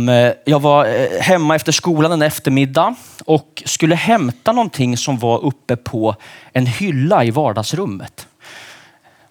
jag 0.46 0.60
var 0.60 0.86
eh, 0.86 1.22
hemma 1.22 1.56
efter 1.56 1.72
skolan 1.72 2.12
en 2.12 2.22
eftermiddag 2.22 2.96
och 3.26 3.64
skulle 3.66 3.96
hämta 3.96 4.52
någonting 4.52 4.98
som 4.98 5.18
var 5.20 5.46
uppe 5.46 5.76
på 5.76 6.16
en 6.52 6.66
hylla 6.66 7.24
i 7.24 7.32
vardagsrummet. 7.32 8.28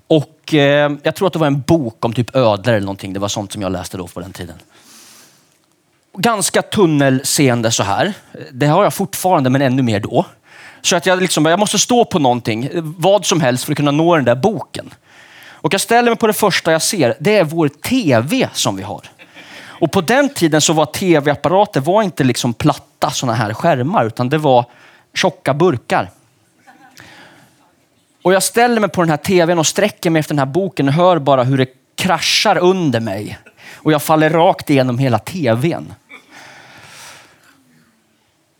Och 0.07 0.55
eh, 0.55 0.93
Jag 1.03 1.15
tror 1.15 1.27
att 1.27 1.33
det 1.33 1.39
var 1.39 1.47
en 1.47 1.61
bok 1.61 2.05
om 2.05 2.13
typ 2.13 2.37
ödlor 2.37 2.75
eller 2.75 2.87
någonting. 2.87 3.13
Det 3.13 3.21
var 3.21 3.29
sånt 3.29 3.53
som 3.53 3.63
jag 3.63 3.73
läste 3.73 3.97
då 3.97 4.07
på 4.09 4.21
den 4.21 4.33
tiden. 4.33 4.57
Ganska 6.19 6.63
tunnelseende 6.63 7.71
så 7.71 7.83
här. 7.83 8.13
Det 8.53 8.67
har 8.67 8.85
jag 8.85 8.95
fortfarande, 8.95 9.51
men 9.51 9.63
ännu 9.63 9.83
mer 9.83 10.01
då. 10.01 10.27
Så 10.83 10.97
att 10.97 11.07
jag, 11.07 11.23
liksom, 11.23 11.47
jag 11.47 11.59
måste 11.59 11.79
stå 11.79 12.05
på 12.05 12.19
någonting, 12.19 12.69
vad 12.75 13.27
som 13.27 13.41
helst 13.41 13.65
för 13.65 13.73
att 13.73 13.77
kunna 13.77 13.91
nå 13.91 14.17
den 14.17 14.25
där 14.25 14.35
boken. 14.35 14.95
Och 15.51 15.75
jag 15.75 15.81
ställer 15.81 16.11
mig 16.11 16.19
på 16.19 16.27
det 16.27 16.33
första 16.33 16.73
jag 16.73 16.83
ser. 16.83 17.15
Det 17.21 17.37
är 17.37 17.45
vår 17.45 17.69
TV 17.69 18.49
som 18.53 18.77
vi 18.77 18.83
har. 18.83 19.01
Och 19.83 19.93
på 19.93 20.01
den 20.01 20.29
tiden 20.29 20.61
så 20.61 20.73
var 20.73 20.87
tv-apparater 20.87 21.81
var 21.81 22.03
inte 22.03 22.25
liksom 22.25 22.55
platta 22.55 23.11
sådana 23.11 23.39
här 23.39 23.55
skärmar, 23.55 24.05
utan 24.05 24.29
det 24.29 24.39
var 24.39 24.65
tjocka 25.15 25.55
burkar. 25.55 26.11
Och 28.23 28.33
jag 28.33 28.43
ställer 28.43 28.81
mig 28.81 28.91
på 28.91 29.03
den 29.03 29.11
här 29.11 29.17
tvn 29.17 29.59
och 29.59 29.67
sträcker 29.67 30.11
mig 30.11 30.21
efter 30.21 30.35
den 30.35 30.39
här 30.39 30.55
boken 30.55 30.89
och 30.89 30.95
hör 30.95 31.19
bara 31.19 31.45
hur 31.45 31.59
det 31.59 31.67
kraschar 31.95 32.59
under 32.59 33.01
mig. 33.01 33.39
Och 33.75 33.93
jag 33.93 34.03
faller 34.03 34.31
rakt 34.31 34.71
igenom 34.71 34.99
hela 34.99 35.19
tvn. 35.19 35.95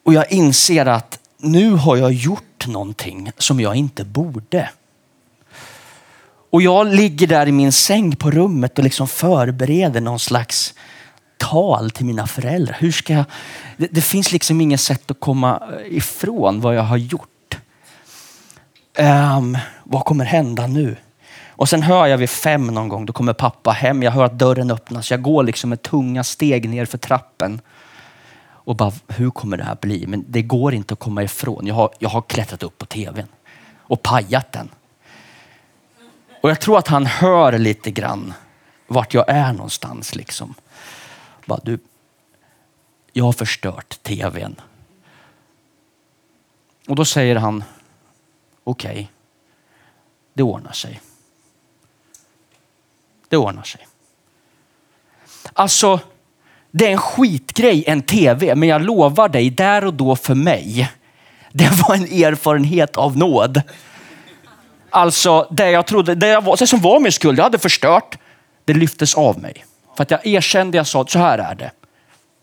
Och 0.05 0.15
jag 0.15 0.33
inser 0.33 0.87
att 0.87 1.19
nu 1.39 1.71
har 1.71 1.97
jag 1.97 2.13
gjort 2.13 2.67
någonting 2.67 3.33
som 3.39 3.61
jag 3.61 3.77
inte 3.77 4.05
borde. 4.05 4.71
Och 6.51 6.63
jag 6.63 6.87
ligger 6.87 7.27
där 7.27 7.49
i 7.49 7.53
min 7.53 7.73
säng 7.73 8.17
på 8.17 8.31
rummet 8.31 8.79
och 8.79 8.85
liksom 8.85 9.09
förbereder 9.09 10.01
någon 10.01 10.19
slags 10.19 10.75
tal 11.37 11.91
till 11.91 12.07
mina 12.07 12.27
föräldrar. 12.27 12.77
Hur 12.81 12.93
ska 12.93 13.13
jag, 13.13 13.25
det, 13.77 13.89
det 13.91 14.01
finns 14.01 14.33
liksom 14.33 14.61
inget 14.61 14.81
sätt 14.81 15.11
att 15.11 15.21
komma 15.21 15.63
ifrån 15.91 16.61
vad 16.61 16.75
jag 16.75 16.83
har 16.83 16.97
gjort. 16.97 17.59
Um, 18.99 19.59
vad 19.85 20.05
kommer 20.05 20.25
hända 20.25 20.67
nu? 20.67 20.97
Och 21.49 21.69
sen 21.69 21.83
hör 21.83 22.07
jag 22.07 22.19
vid 22.19 22.31
fem 22.31 22.67
någon 22.67 22.89
gång, 22.89 23.07
då 23.07 23.13
kommer 23.13 23.33
pappa 23.33 23.71
hem. 23.71 24.03
Jag 24.03 24.13
hör 24.13 24.25
att 24.25 24.39
dörren 24.39 24.71
öppnas. 24.71 25.11
Jag 25.11 25.23
går 25.23 25.43
liksom 25.43 25.71
med 25.71 25.83
tunga 25.83 26.25
steg 26.25 26.69
ner 26.69 26.85
för 26.85 26.99
trappen. 26.99 27.61
Och 28.65 28.77
bara, 28.77 28.93
hur 29.09 29.31
kommer 29.31 29.57
det 29.57 29.65
här 29.65 29.77
bli? 29.81 30.07
Men 30.07 30.25
det 30.29 30.43
går 30.43 30.75
inte 30.75 30.95
att 30.95 31.01
komma 31.01 31.23
ifrån. 31.23 31.67
Jag 31.67 31.75
har, 31.75 31.95
jag 31.99 32.09
har 32.09 32.23
klättrat 32.23 32.63
upp 32.63 32.79
på 32.79 32.87
tvn 32.87 33.29
och 33.77 34.03
pajat 34.03 34.53
den. 34.53 34.71
Och 36.41 36.51
jag 36.51 36.61
tror 36.61 36.79
att 36.79 36.89
han 36.89 37.07
hör 37.07 37.59
lite 37.59 37.91
grann 37.91 38.35
vart 38.87 39.15
jag 39.15 39.29
är 39.29 39.53
någonstans. 39.53 40.15
Liksom. 40.15 40.55
Bara, 41.47 41.61
du, 41.63 41.79
jag 43.13 43.25
har 43.25 43.33
förstört 43.33 44.03
tvn. 44.03 44.61
Och 46.89 46.97
då 46.97 47.05
säger 47.05 47.37
han, 47.37 47.65
okej, 48.65 48.91
okay, 48.91 49.07
det 50.33 50.43
ordnar 50.43 50.73
sig. 50.73 51.01
Det 53.29 53.37
ordnar 53.37 53.63
sig. 53.63 53.87
Alltså, 55.53 56.01
det 56.73 56.87
är 56.87 56.91
en 56.91 56.99
skitgrej, 56.99 57.85
en 57.87 58.03
tv, 58.03 58.55
men 58.55 58.69
jag 58.69 58.83
lovar 58.83 59.29
dig, 59.29 59.51
där 59.51 59.85
och 59.85 59.95
då 59.95 60.17
för 60.17 60.35
mig, 60.35 60.91
det 61.53 61.71
var 61.83 61.95
en 61.95 62.05
erfarenhet 62.05 62.97
av 62.97 63.17
nåd. 63.17 63.63
Alltså, 64.91 65.49
det 65.51 65.71
jag 65.71 65.87
trodde, 65.87 66.15
det, 66.15 66.29
jag 66.29 66.45
var, 66.45 66.57
det 66.57 66.67
som 66.67 66.81
var 66.81 67.01
min 67.01 67.13
skuld, 67.13 67.39
jag 67.39 67.45
hade 67.45 67.59
förstört, 67.59 68.19
det 68.65 68.75
lyftes 68.75 69.15
av 69.15 69.39
mig. 69.39 69.65
För 69.97 70.03
att 70.03 70.11
jag 70.11 70.27
erkände, 70.27 70.77
jag 70.77 70.87
sa 70.87 71.07
så 71.07 71.19
här 71.19 71.39
är 71.39 71.55
det. 71.55 71.71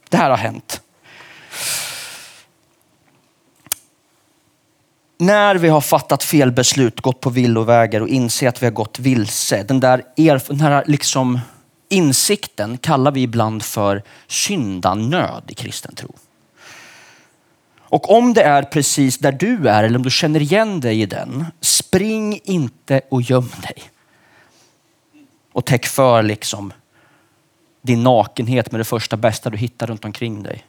Det 0.09 0.17
här 0.17 0.29
har 0.29 0.37
hänt. 0.37 0.81
När 5.17 5.55
vi 5.55 5.67
har 5.69 5.81
fattat 5.81 6.23
fel 6.23 6.51
beslut, 6.51 7.01
gått 7.01 7.21
på 7.21 7.29
villovägar 7.29 8.01
och 8.01 8.07
inser 8.07 8.47
att 8.47 8.61
vi 8.61 8.65
har 8.65 8.71
gått 8.71 8.99
vilse. 8.99 9.63
Den 9.63 9.79
där, 9.79 10.03
den 10.47 10.61
här 10.61 10.83
liksom 10.87 11.39
insikten 11.89 12.77
kallar 12.77 13.11
vi 13.11 13.21
ibland 13.21 13.63
för 13.63 14.03
syndanöd 14.27 15.43
i 15.47 15.53
kristen 15.53 15.95
tro. 15.95 16.15
Och 17.79 18.11
om 18.17 18.33
det 18.33 18.43
är 18.43 18.63
precis 18.63 19.17
där 19.17 19.31
du 19.31 19.69
är 19.69 19.83
eller 19.83 19.95
om 19.95 20.03
du 20.03 20.09
känner 20.09 20.41
igen 20.41 20.79
dig 20.79 21.01
i 21.01 21.05
den, 21.05 21.45
spring 21.61 22.39
inte 22.43 23.01
och 23.09 23.21
göm 23.21 23.51
dig. 23.61 23.83
Och 25.51 25.65
täck 25.65 25.85
för 25.85 26.23
liksom 26.23 26.73
din 27.81 28.03
nakenhet 28.03 28.71
med 28.71 28.79
det 28.79 28.85
första 28.85 29.17
bästa 29.17 29.49
du 29.49 29.57
hittar 29.57 29.87
runt 29.87 30.05
omkring 30.05 30.43
dig. 30.43 30.65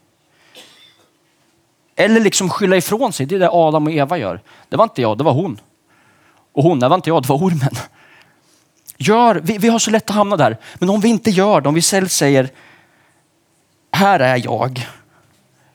Eller 1.96 2.20
liksom 2.20 2.48
skylla 2.48 2.76
ifrån 2.76 3.12
sig. 3.12 3.26
Det 3.26 3.34
är 3.34 3.38
det 3.38 3.50
Adam 3.50 3.86
och 3.86 3.92
Eva 3.92 4.18
gör. 4.18 4.40
Det 4.68 4.76
var 4.76 4.84
inte 4.84 5.02
jag, 5.02 5.18
det 5.18 5.24
var 5.24 5.32
hon. 5.32 5.60
Och 6.52 6.62
hon, 6.62 6.80
det 6.80 6.88
var 6.88 6.96
inte 6.96 7.10
jag, 7.10 7.22
det 7.22 7.28
var 7.28 7.36
ormen. 7.36 7.76
Gör, 9.02 9.40
vi, 9.44 9.58
vi 9.58 9.68
har 9.68 9.78
så 9.78 9.90
lätt 9.90 10.10
att 10.10 10.16
hamna 10.16 10.36
där. 10.36 10.56
Men 10.74 10.90
om 10.90 11.00
vi 11.00 11.08
inte 11.08 11.30
gör 11.30 11.60
det, 11.60 11.68
om 11.68 11.74
vi 11.74 11.82
själv 11.82 12.08
säger, 12.08 12.50
här 13.92 14.20
är 14.20 14.44
jag. 14.44 14.88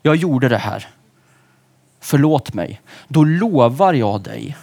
Jag 0.01 0.15
gjorde 0.15 0.49
det 0.49 0.57
här. 0.57 0.87
Förlåt 1.99 2.53
mig. 2.53 2.81
Då 3.07 3.23
lovar 3.23 3.93
jag 3.93 4.21
dig 4.21 4.57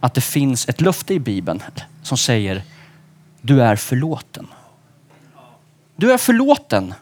att 0.00 0.14
det 0.14 0.20
finns 0.20 0.68
ett 0.68 0.80
löfte 0.80 1.14
i 1.14 1.18
Bibeln 1.18 1.62
som 2.02 2.18
säger, 2.18 2.62
du 3.40 3.62
är 3.62 3.76
förlåten. 3.76 4.46
Du 5.96 6.12
är 6.12 6.18
förlåten. 6.18 6.94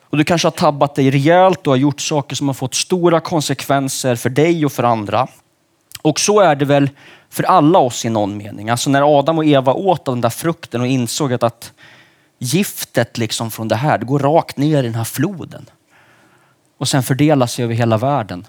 Och 0.00 0.18
du 0.18 0.24
kanske 0.24 0.46
har 0.46 0.52
tabbat 0.52 0.94
dig 0.94 1.10
rejält 1.10 1.66
och 1.66 1.72
har 1.72 1.76
gjort 1.78 2.00
saker 2.00 2.36
som 2.36 2.48
har 2.48 2.54
fått 2.54 2.74
stora 2.74 3.20
konsekvenser 3.20 4.16
för 4.16 4.30
dig 4.30 4.66
och 4.66 4.72
för 4.72 4.82
andra. 4.82 5.28
Och 6.04 6.20
så 6.20 6.40
är 6.40 6.56
det 6.56 6.64
väl 6.64 6.90
för 7.28 7.42
alla 7.42 7.78
oss 7.78 8.04
i 8.04 8.08
någon 8.08 8.36
mening. 8.36 8.70
Alltså 8.70 8.90
när 8.90 9.18
Adam 9.18 9.38
och 9.38 9.44
Eva 9.44 9.72
åt 9.72 10.08
av 10.08 10.14
den 10.14 10.20
där 10.20 10.30
frukten 10.30 10.80
och 10.80 10.86
insåg 10.86 11.32
att, 11.32 11.42
att 11.42 11.72
giftet 12.38 13.18
liksom 13.18 13.50
från 13.50 13.68
det 13.68 13.76
här, 13.76 13.98
det 13.98 14.04
går 14.04 14.18
rakt 14.18 14.56
ner 14.56 14.78
i 14.78 14.86
den 14.86 14.94
här 14.94 15.04
floden. 15.04 15.70
Och 16.78 16.88
sen 16.88 17.02
fördelar 17.02 17.46
sig 17.46 17.64
över 17.64 17.74
hela 17.74 17.96
världen. 17.96 18.46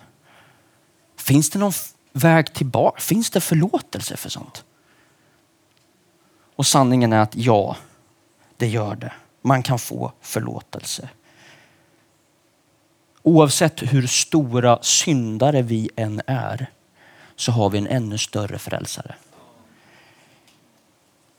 Finns 1.18 1.50
det 1.50 1.60
någon 1.60 1.74
väg 2.14 2.54
tillbaka? 2.54 3.02
Finns 3.02 3.30
det 3.30 3.42
förlåtelse 3.42 4.18
för 4.18 4.30
sånt? 4.30 4.64
Och 6.56 6.66
sanningen 6.66 7.14
är 7.14 7.20
att 7.20 7.36
ja, 7.36 7.76
det 8.58 8.68
gör 8.68 8.96
det. 8.96 9.14
Man 9.42 9.64
kan 9.64 9.80
få 9.80 10.12
förlåtelse. 10.22 11.10
Oavsett 13.24 13.94
hur 13.94 14.08
stora 14.08 14.80
syndare 14.82 15.62
vi 15.62 15.90
än 15.96 16.22
är 16.28 16.70
så 17.36 17.52
har 17.52 17.70
vi 17.70 17.78
en 17.78 17.88
ännu 17.88 18.18
större 18.18 18.58
frälsare. 18.58 19.16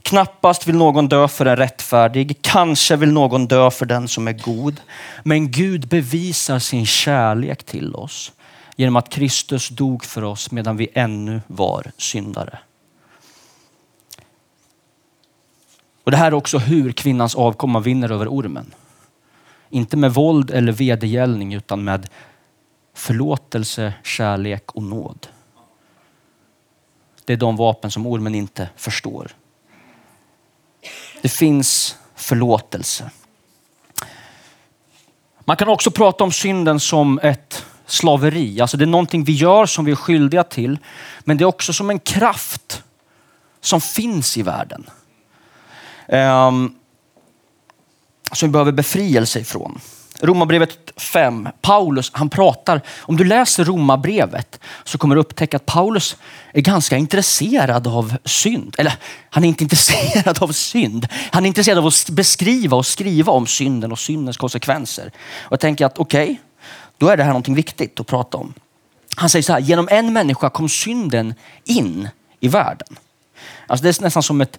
Knappast 0.02 0.68
vill 0.68 0.76
någon 0.76 1.08
dö 1.08 1.28
för 1.28 1.46
en 1.46 1.56
rättfärdig, 1.56 2.38
kanske 2.42 2.96
vill 2.96 3.12
någon 3.12 3.46
dö 3.46 3.70
för 3.70 3.86
den 3.86 4.08
som 4.08 4.28
är 4.28 4.32
god. 4.32 4.80
Men 5.24 5.50
Gud 5.50 5.88
bevisar 5.88 6.58
sin 6.58 6.86
kärlek 6.86 7.64
till 7.64 7.94
oss 7.94 8.32
genom 8.76 8.96
att 8.96 9.08
Kristus 9.08 9.68
dog 9.68 10.04
för 10.04 10.24
oss 10.24 10.50
medan 10.50 10.76
vi 10.76 10.88
ännu 10.94 11.40
var 11.46 11.92
syndare. 11.98 12.58
Och 16.04 16.10
Det 16.10 16.16
här 16.16 16.26
är 16.26 16.34
också 16.34 16.58
hur 16.58 16.92
kvinnans 16.92 17.34
avkomma 17.34 17.80
vinner 17.80 18.12
över 18.12 18.28
ormen. 18.28 18.74
Inte 19.70 19.96
med 19.96 20.14
våld 20.14 20.50
eller 20.50 20.72
vedergällning 20.72 21.54
utan 21.54 21.84
med 21.84 22.08
förlåtelse, 22.94 23.94
kärlek 24.04 24.72
och 24.72 24.82
nåd. 24.82 25.26
Det 27.26 27.32
är 27.32 27.36
de 27.36 27.56
vapen 27.56 27.90
som 27.90 28.06
ormen 28.06 28.34
inte 28.34 28.68
förstår. 28.76 29.30
Det 31.22 31.28
finns 31.28 31.96
förlåtelse. 32.14 33.10
Man 35.44 35.56
kan 35.56 35.68
också 35.68 35.90
prata 35.90 36.24
om 36.24 36.32
synden 36.32 36.80
som 36.80 37.20
ett 37.22 37.64
slaveri. 37.86 38.60
Alltså 38.60 38.76
det 38.76 38.84
är 38.84 38.86
någonting 38.86 39.24
vi 39.24 39.32
gör 39.32 39.66
som 39.66 39.84
vi 39.84 39.92
är 39.92 39.96
skyldiga 39.96 40.44
till. 40.44 40.78
Men 41.20 41.36
det 41.36 41.44
är 41.44 41.46
också 41.46 41.72
som 41.72 41.90
en 41.90 41.98
kraft 41.98 42.82
som 43.60 43.80
finns 43.80 44.36
i 44.36 44.42
världen. 44.42 44.90
Um, 46.08 46.74
som 48.32 48.48
vi 48.48 48.52
behöver 48.52 48.72
befrielse 48.72 49.40
ifrån. 49.40 49.80
Romarbrevet 50.20 51.00
5. 51.00 51.48
Paulus, 51.60 52.10
han 52.14 52.28
pratar, 52.28 52.80
om 52.98 53.16
du 53.16 53.24
läser 53.24 53.64
Romarbrevet 53.64 54.60
så 54.84 54.98
kommer 54.98 55.14
du 55.14 55.20
upptäcka 55.20 55.56
att 55.56 55.66
Paulus 55.66 56.16
är 56.52 56.60
ganska 56.60 56.96
intresserad 56.96 57.86
av 57.86 58.16
synd. 58.24 58.74
Eller 58.78 58.94
han 59.30 59.44
är 59.44 59.48
inte 59.48 59.64
intresserad 59.64 60.42
av 60.42 60.52
synd. 60.52 61.08
Han 61.30 61.44
är 61.44 61.48
intresserad 61.48 61.78
av 61.78 61.86
att 61.86 62.10
beskriva 62.10 62.76
och 62.76 62.86
skriva 62.86 63.32
om 63.32 63.46
synden 63.46 63.92
och 63.92 63.98
syndens 63.98 64.36
konsekvenser. 64.36 65.10
Och 65.42 65.52
jag 65.52 65.60
tänker 65.60 65.86
att 65.86 65.98
okej, 65.98 66.24
okay, 66.24 66.36
då 66.98 67.08
är 67.08 67.16
det 67.16 67.22
här 67.22 67.30
någonting 67.30 67.54
viktigt 67.54 68.00
att 68.00 68.06
prata 68.06 68.36
om. 68.36 68.54
Han 69.16 69.30
säger 69.30 69.42
så 69.42 69.52
här, 69.52 69.60
genom 69.60 69.88
en 69.90 70.12
människa 70.12 70.50
kom 70.50 70.68
synden 70.68 71.34
in 71.64 72.08
i 72.40 72.48
världen. 72.48 72.98
Alltså 73.66 73.82
det 73.82 73.98
är 73.98 74.02
nästan 74.02 74.22
som 74.22 74.40
ett, 74.40 74.58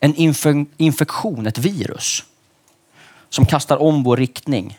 en 0.00 0.14
infektion, 0.76 1.46
ett 1.46 1.58
virus 1.58 2.24
som 3.28 3.46
kastar 3.46 3.82
om 3.82 4.02
vår 4.02 4.16
riktning. 4.16 4.78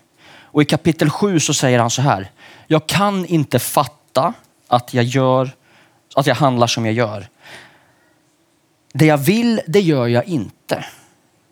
Och 0.51 0.61
i 0.61 0.65
kapitel 0.65 1.09
7 1.09 1.39
så 1.39 1.53
säger 1.53 1.79
han 1.79 1.89
så 1.89 2.01
här. 2.01 2.31
Jag 2.67 2.87
kan 2.87 3.25
inte 3.25 3.59
fatta 3.59 4.33
att 4.67 4.93
jag, 4.93 5.03
gör, 5.03 5.51
att 6.15 6.27
jag 6.27 6.35
handlar 6.35 6.67
som 6.67 6.85
jag 6.85 6.95
gör. 6.95 7.29
Det 8.93 9.05
jag 9.05 9.17
vill, 9.17 9.61
det 9.67 9.81
gör 9.81 10.07
jag 10.07 10.25
inte. 10.25 10.85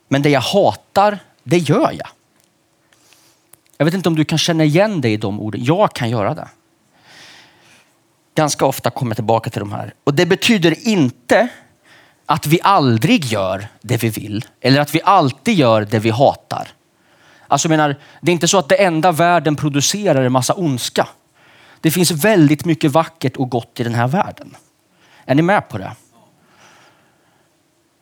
Men 0.08 0.22
det 0.22 0.30
jag 0.30 0.42
hatar, 0.42 1.20
det 1.44 1.58
gör 1.58 1.92
jag. 1.92 2.08
Jag 3.78 3.86
vet 3.86 3.94
inte 3.94 4.10
om 4.10 4.16
du 4.16 4.26
kan 4.26 4.38
känna 4.38 4.64
igen 4.64 5.02
dig 5.02 5.14
i 5.14 5.18
de 5.18 5.40
orden. 5.40 5.64
Jag 5.64 5.94
kan 5.94 6.10
göra 6.10 6.34
det. 6.34 6.48
Ganska 8.36 8.66
ofta 8.66 8.90
kommer 8.90 9.12
jag 9.12 9.18
tillbaka 9.18 9.50
till 9.50 9.60
de 9.60 9.72
här. 9.72 9.94
Och 10.04 10.14
det 10.14 10.26
betyder 10.26 10.88
inte 10.88 11.48
att 12.26 12.48
vi 12.48 12.60
aldrig 12.64 13.26
gör 13.26 13.68
det 13.82 14.04
vi 14.04 14.10
vill 14.10 14.46
eller 14.62 14.82
att 14.82 14.96
vi 14.96 15.02
alltid 15.04 15.56
gör 15.56 15.82
det 15.82 16.00
vi 16.00 16.10
hatar. 16.10 16.68
Alltså 17.48 17.70
menar, 17.70 17.96
det 18.22 18.32
är 18.32 18.34
inte 18.34 18.48
så 18.48 18.58
att 18.58 18.70
det 18.70 18.76
enda 18.76 19.12
världen 19.12 19.56
producerar 19.56 20.22
är 20.22 20.30
massa 20.30 20.54
ondska. 20.54 21.08
Det 21.82 21.92
finns 21.92 22.12
väldigt 22.12 22.66
mycket 22.66 22.92
vackert 22.92 23.38
och 23.38 23.50
gott 23.50 23.80
i 23.80 23.84
den 23.84 23.96
här 23.96 24.08
världen. 24.08 24.56
Är 25.26 25.36
ni 25.36 25.42
med 25.42 25.70
på 25.70 25.78
det? 25.78 25.92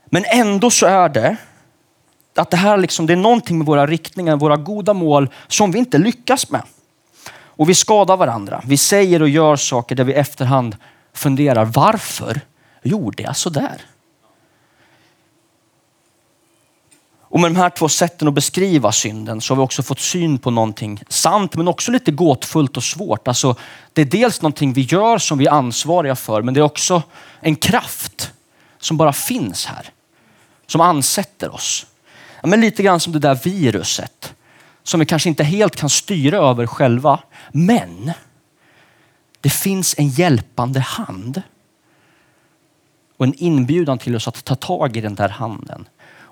Men 0.05 0.25
ändå 0.25 0.71
så 0.71 0.85
är 0.85 1.09
det 1.09 1.37
att 2.35 2.51
det 2.51 2.57
här 2.57 2.77
liksom, 2.77 3.05
det 3.05 3.13
är 3.13 3.17
någonting 3.17 3.57
med 3.57 3.67
våra 3.67 3.87
riktningar, 3.87 4.35
våra 4.35 4.57
goda 4.57 4.93
mål 4.93 5.29
som 5.47 5.71
vi 5.71 5.79
inte 5.79 5.97
lyckas 5.97 6.49
med. 6.49 6.61
Och 7.57 7.69
vi 7.69 7.75
skadar 7.75 8.17
varandra. 8.17 8.61
Vi 8.65 8.77
säger 8.77 9.21
och 9.21 9.29
gör 9.29 9.55
saker 9.55 9.95
där 9.95 10.03
vi 10.03 10.13
efterhand 10.13 10.75
funderar, 11.13 11.65
varför 11.65 12.41
gjorde 12.83 13.23
jag 13.23 13.37
så 13.37 13.49
där? 13.49 13.81
Och 17.35 17.41
med 17.41 17.51
de 17.51 17.55
här 17.55 17.69
två 17.69 17.89
sätten 17.89 18.27
att 18.27 18.33
beskriva 18.33 18.91
synden 18.91 19.41
så 19.41 19.53
har 19.53 19.55
vi 19.55 19.65
också 19.65 19.83
fått 19.83 19.99
syn 19.99 20.37
på 20.37 20.51
någonting 20.51 21.03
sant 21.09 21.55
men 21.55 21.67
också 21.67 21.91
lite 21.91 22.11
gåtfullt 22.11 22.77
och 22.77 22.83
svårt. 22.83 23.27
Alltså, 23.27 23.55
det 23.93 24.01
är 24.01 24.05
dels 24.05 24.41
någonting 24.41 24.73
vi 24.73 24.81
gör 24.81 25.17
som 25.17 25.37
vi 25.37 25.45
är 25.45 25.51
ansvariga 25.51 26.15
för 26.15 26.41
men 26.41 26.53
det 26.53 26.59
är 26.59 26.63
också 26.63 27.03
en 27.39 27.55
kraft 27.55 28.31
som 28.79 28.97
bara 28.97 29.13
finns 29.13 29.65
här. 29.65 29.89
Som 30.67 30.81
ansätter 30.81 31.53
oss. 31.53 31.85
Ja, 32.41 32.47
men 32.47 32.61
lite 32.61 32.83
grann 32.83 32.99
som 32.99 33.13
det 33.13 33.19
där 33.19 33.35
viruset 33.35 34.33
som 34.83 34.99
vi 34.99 35.05
kanske 35.05 35.29
inte 35.29 35.43
helt 35.43 35.75
kan 35.75 35.89
styra 35.89 36.37
över 36.37 36.67
själva. 36.67 37.19
Men 37.51 38.11
det 39.41 39.49
finns 39.49 39.95
en 39.97 40.09
hjälpande 40.09 40.79
hand 40.79 41.41
och 43.17 43.25
en 43.25 43.33
inbjudan 43.33 43.97
till 43.97 44.15
oss 44.15 44.27
att 44.27 44.45
ta 44.45 44.55
tag 44.55 44.97
i 44.97 45.01
den 45.01 45.15
där 45.15 45.29
handen 45.29 45.85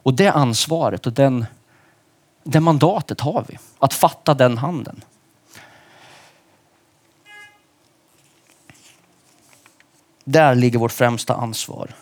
och 0.03 0.13
det 0.13 0.27
ansvaret 0.27 1.05
och 1.07 1.13
den, 1.13 1.45
det 2.43 2.59
mandatet 2.59 3.21
har 3.21 3.45
vi. 3.47 3.57
Att 3.79 3.93
fatta 3.93 4.33
den 4.33 4.57
handen. 4.57 5.03
Där 10.23 10.55
ligger 10.55 10.79
vårt 10.79 10.91
främsta 10.91 11.35
ansvar. 11.35 11.95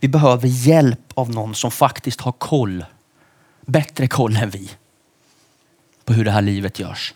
Vi 0.00 0.08
behöver 0.08 0.48
hjälp 0.48 1.12
av 1.14 1.30
någon 1.30 1.54
som 1.54 1.70
faktiskt 1.70 2.20
har 2.20 2.32
koll. 2.32 2.84
Bättre 3.60 4.08
koll 4.08 4.36
än 4.36 4.50
vi. 4.50 4.70
På 6.04 6.12
hur 6.12 6.24
det 6.24 6.30
här 6.30 6.42
livet 6.42 6.78
görs. 6.78 7.14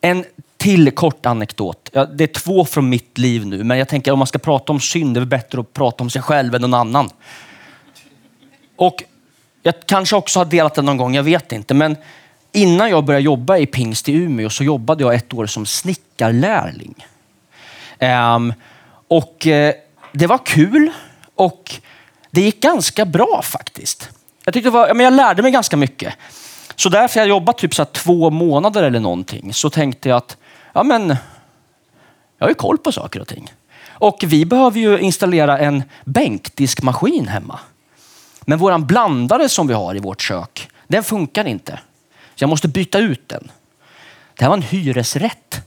En 0.00 0.24
till 0.56 0.90
kort 0.90 1.26
anekdot. 1.26 1.90
Ja, 1.92 2.06
det 2.06 2.24
är 2.24 2.28
två 2.28 2.64
från 2.64 2.88
mitt 2.88 3.18
liv 3.18 3.46
nu, 3.46 3.64
men 3.64 3.78
jag 3.78 3.88
tänker 3.88 4.12
om 4.12 4.18
man 4.18 4.26
ska 4.26 4.38
prata 4.38 4.72
om 4.72 4.80
synd, 4.80 5.14
det 5.14 5.20
är 5.20 5.24
bättre 5.24 5.60
att 5.60 5.72
prata 5.72 6.04
om 6.04 6.10
sig 6.10 6.22
själv 6.22 6.54
än 6.54 6.60
någon 6.60 6.74
annan. 6.74 7.10
Och 8.80 9.04
jag 9.62 9.74
kanske 9.86 10.16
också 10.16 10.40
har 10.40 10.44
delat 10.44 10.74
det 10.74 10.82
någon 10.82 10.96
gång, 10.96 11.14
jag 11.14 11.22
vet 11.22 11.52
inte. 11.52 11.74
Men 11.74 11.96
innan 12.52 12.90
jag 12.90 13.04
började 13.04 13.24
jobba 13.24 13.58
i 13.58 13.66
Pingst 13.66 14.08
i 14.08 14.12
Umeå 14.12 14.50
så 14.50 14.64
jobbade 14.64 15.04
jag 15.04 15.14
ett 15.14 15.34
år 15.34 15.46
som 15.46 15.66
snickarlärling. 15.66 17.06
Um, 17.98 18.54
och 19.08 19.46
uh, 19.46 19.72
det 20.12 20.26
var 20.26 20.46
kul 20.46 20.90
och 21.34 21.74
det 22.30 22.40
gick 22.40 22.62
ganska 22.62 23.04
bra 23.04 23.42
faktiskt. 23.42 24.10
Jag, 24.44 24.54
tyckte 24.54 24.70
var, 24.70 24.94
men 24.94 25.04
jag 25.04 25.12
lärde 25.12 25.42
mig 25.42 25.50
ganska 25.50 25.76
mycket. 25.76 26.14
Så 26.76 26.88
därför 26.88 27.20
jag 27.20 27.28
jobbat 27.28 27.58
typ 27.58 27.74
så 27.74 27.84
två 27.84 28.30
månader 28.30 28.82
eller 28.82 29.00
någonting 29.00 29.52
så 29.52 29.70
tänkte 29.70 30.08
jag 30.08 30.16
att 30.16 30.36
ja, 30.72 30.82
men, 30.82 31.08
jag 32.38 32.46
har 32.46 32.48
ju 32.48 32.54
koll 32.54 32.78
på 32.78 32.92
saker 32.92 33.20
och 33.20 33.28
ting. 33.28 33.52
Och 33.88 34.24
vi 34.26 34.44
behöver 34.44 34.80
ju 34.80 34.98
installera 34.98 35.58
en 35.58 35.82
bänkdiskmaskin 36.04 37.28
hemma. 37.28 37.60
Men 38.40 38.58
våran 38.58 38.86
blandare 38.86 39.48
som 39.48 39.66
vi 39.66 39.74
har 39.74 39.96
i 39.96 39.98
vårt 39.98 40.22
kök, 40.22 40.68
den 40.86 41.04
funkar 41.04 41.46
inte. 41.46 41.78
Så 42.34 42.42
jag 42.42 42.48
måste 42.48 42.68
byta 42.68 42.98
ut 42.98 43.28
den. 43.28 43.50
Det 44.34 44.44
här 44.44 44.48
var 44.48 44.56
en 44.56 44.62
hyresrätt. 44.62 45.60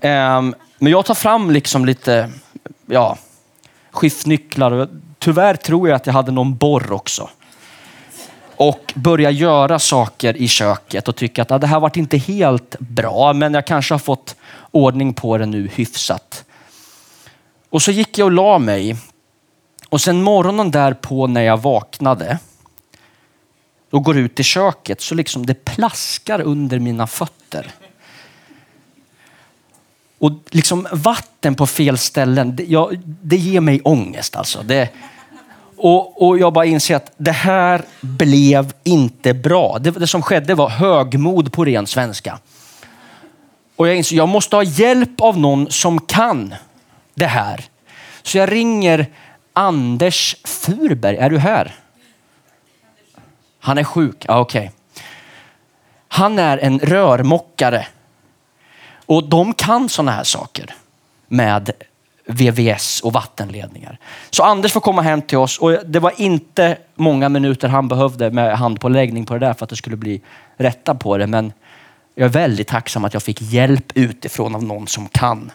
Um, 0.00 0.54
men 0.78 0.92
jag 0.92 1.04
tar 1.06 1.14
fram 1.14 1.50
liksom 1.50 1.84
lite, 1.84 2.30
ja, 2.86 3.18
skiftnycklar. 3.90 4.88
Tyvärr 5.18 5.54
tror 5.54 5.88
jag 5.88 5.96
att 5.96 6.06
jag 6.06 6.12
hade 6.12 6.32
någon 6.32 6.56
borr 6.56 6.92
också. 6.92 7.30
Och 8.56 8.92
börjar 8.96 9.30
göra 9.30 9.78
saker 9.78 10.36
i 10.36 10.48
köket 10.48 11.08
och 11.08 11.16
tycker 11.16 11.42
att 11.42 11.50
ah, 11.50 11.58
det 11.58 11.66
här 11.66 11.80
varit 11.80 11.96
inte 11.96 12.16
helt 12.16 12.76
bra, 12.78 13.32
men 13.32 13.54
jag 13.54 13.66
kanske 13.66 13.94
har 13.94 13.98
fått 13.98 14.36
ordning 14.70 15.14
på 15.14 15.38
det 15.38 15.46
nu 15.46 15.70
hyfsat. 15.74 16.44
Och 17.70 17.82
så 17.82 17.90
gick 17.90 18.18
jag 18.18 18.26
och 18.26 18.32
la 18.32 18.58
mig. 18.58 18.96
Och 19.90 20.00
sen 20.00 20.22
morgonen 20.22 20.70
därpå 20.70 21.26
när 21.26 21.42
jag 21.42 21.62
vaknade 21.62 22.38
och 23.90 24.04
går 24.04 24.16
ut 24.18 24.40
i 24.40 24.42
köket 24.42 25.00
så 25.00 25.14
liksom 25.14 25.46
det 25.46 25.64
plaskar 25.64 26.40
under 26.40 26.78
mina 26.78 27.06
fötter. 27.06 27.72
Och 30.18 30.32
liksom 30.50 30.88
vatten 30.92 31.54
på 31.54 31.66
fel 31.66 31.98
ställen, 31.98 32.56
det, 32.56 32.64
jag, 32.64 33.00
det 33.04 33.36
ger 33.36 33.60
mig 33.60 33.80
ångest 33.84 34.36
alltså. 34.36 34.62
Det, 34.62 34.88
och, 35.76 36.22
och 36.22 36.38
jag 36.38 36.52
bara 36.52 36.64
inser 36.64 36.96
att 36.96 37.12
det 37.16 37.32
här 37.32 37.82
blev 38.00 38.72
inte 38.84 39.34
bra. 39.34 39.78
Det, 39.78 39.90
det 39.90 40.06
som 40.06 40.22
skedde 40.22 40.54
var 40.54 40.68
högmod 40.68 41.52
på 41.52 41.64
ren 41.64 41.86
svenska. 41.86 42.38
Och 43.76 43.88
jag 43.88 43.96
inser 43.96 44.16
att 44.16 44.18
jag 44.18 44.28
måste 44.28 44.56
ha 44.56 44.62
hjälp 44.62 45.20
av 45.20 45.38
någon 45.38 45.70
som 45.70 46.00
kan 46.00 46.54
det 47.14 47.26
här. 47.26 47.64
Så 48.22 48.38
jag 48.38 48.52
ringer 48.52 49.06
Anders 49.52 50.36
Furberg. 50.44 51.16
Är 51.16 51.30
du 51.30 51.38
här? 51.38 51.74
Han 53.60 53.78
är 53.78 53.84
sjuk? 53.84 54.24
Ja, 54.28 54.40
okej. 54.40 54.60
Okay. 54.60 54.70
Han 56.08 56.38
är 56.38 56.58
en 56.58 56.78
rörmockare. 56.78 57.86
Och 59.06 59.28
de 59.28 59.54
kan 59.54 59.88
sådana 59.88 60.12
här 60.12 60.24
saker 60.24 60.74
med 61.28 61.70
VVS 62.26 63.00
och 63.00 63.12
vattenledningar. 63.12 63.98
Så 64.30 64.42
Anders 64.42 64.72
får 64.72 64.80
komma 64.80 65.02
hem 65.02 65.22
till 65.22 65.38
oss 65.38 65.58
och 65.58 65.86
det 65.86 65.98
var 65.98 66.12
inte 66.16 66.78
många 66.94 67.28
minuter 67.28 67.68
han 67.68 67.88
behövde 67.88 68.30
med 68.30 68.58
handpåläggning 68.58 69.26
på 69.26 69.34
det 69.34 69.40
där 69.40 69.54
för 69.54 69.64
att 69.64 69.70
det 69.70 69.76
skulle 69.76 69.96
bli 69.96 70.20
rätta 70.56 70.94
på 70.94 71.16
det. 71.16 71.26
Men 71.26 71.52
jag 72.14 72.24
är 72.24 72.32
väldigt 72.32 72.68
tacksam 72.68 73.04
att 73.04 73.14
jag 73.14 73.22
fick 73.22 73.42
hjälp 73.42 73.92
utifrån 73.94 74.54
av 74.54 74.64
någon 74.64 74.86
som 74.86 75.08
kan. 75.08 75.52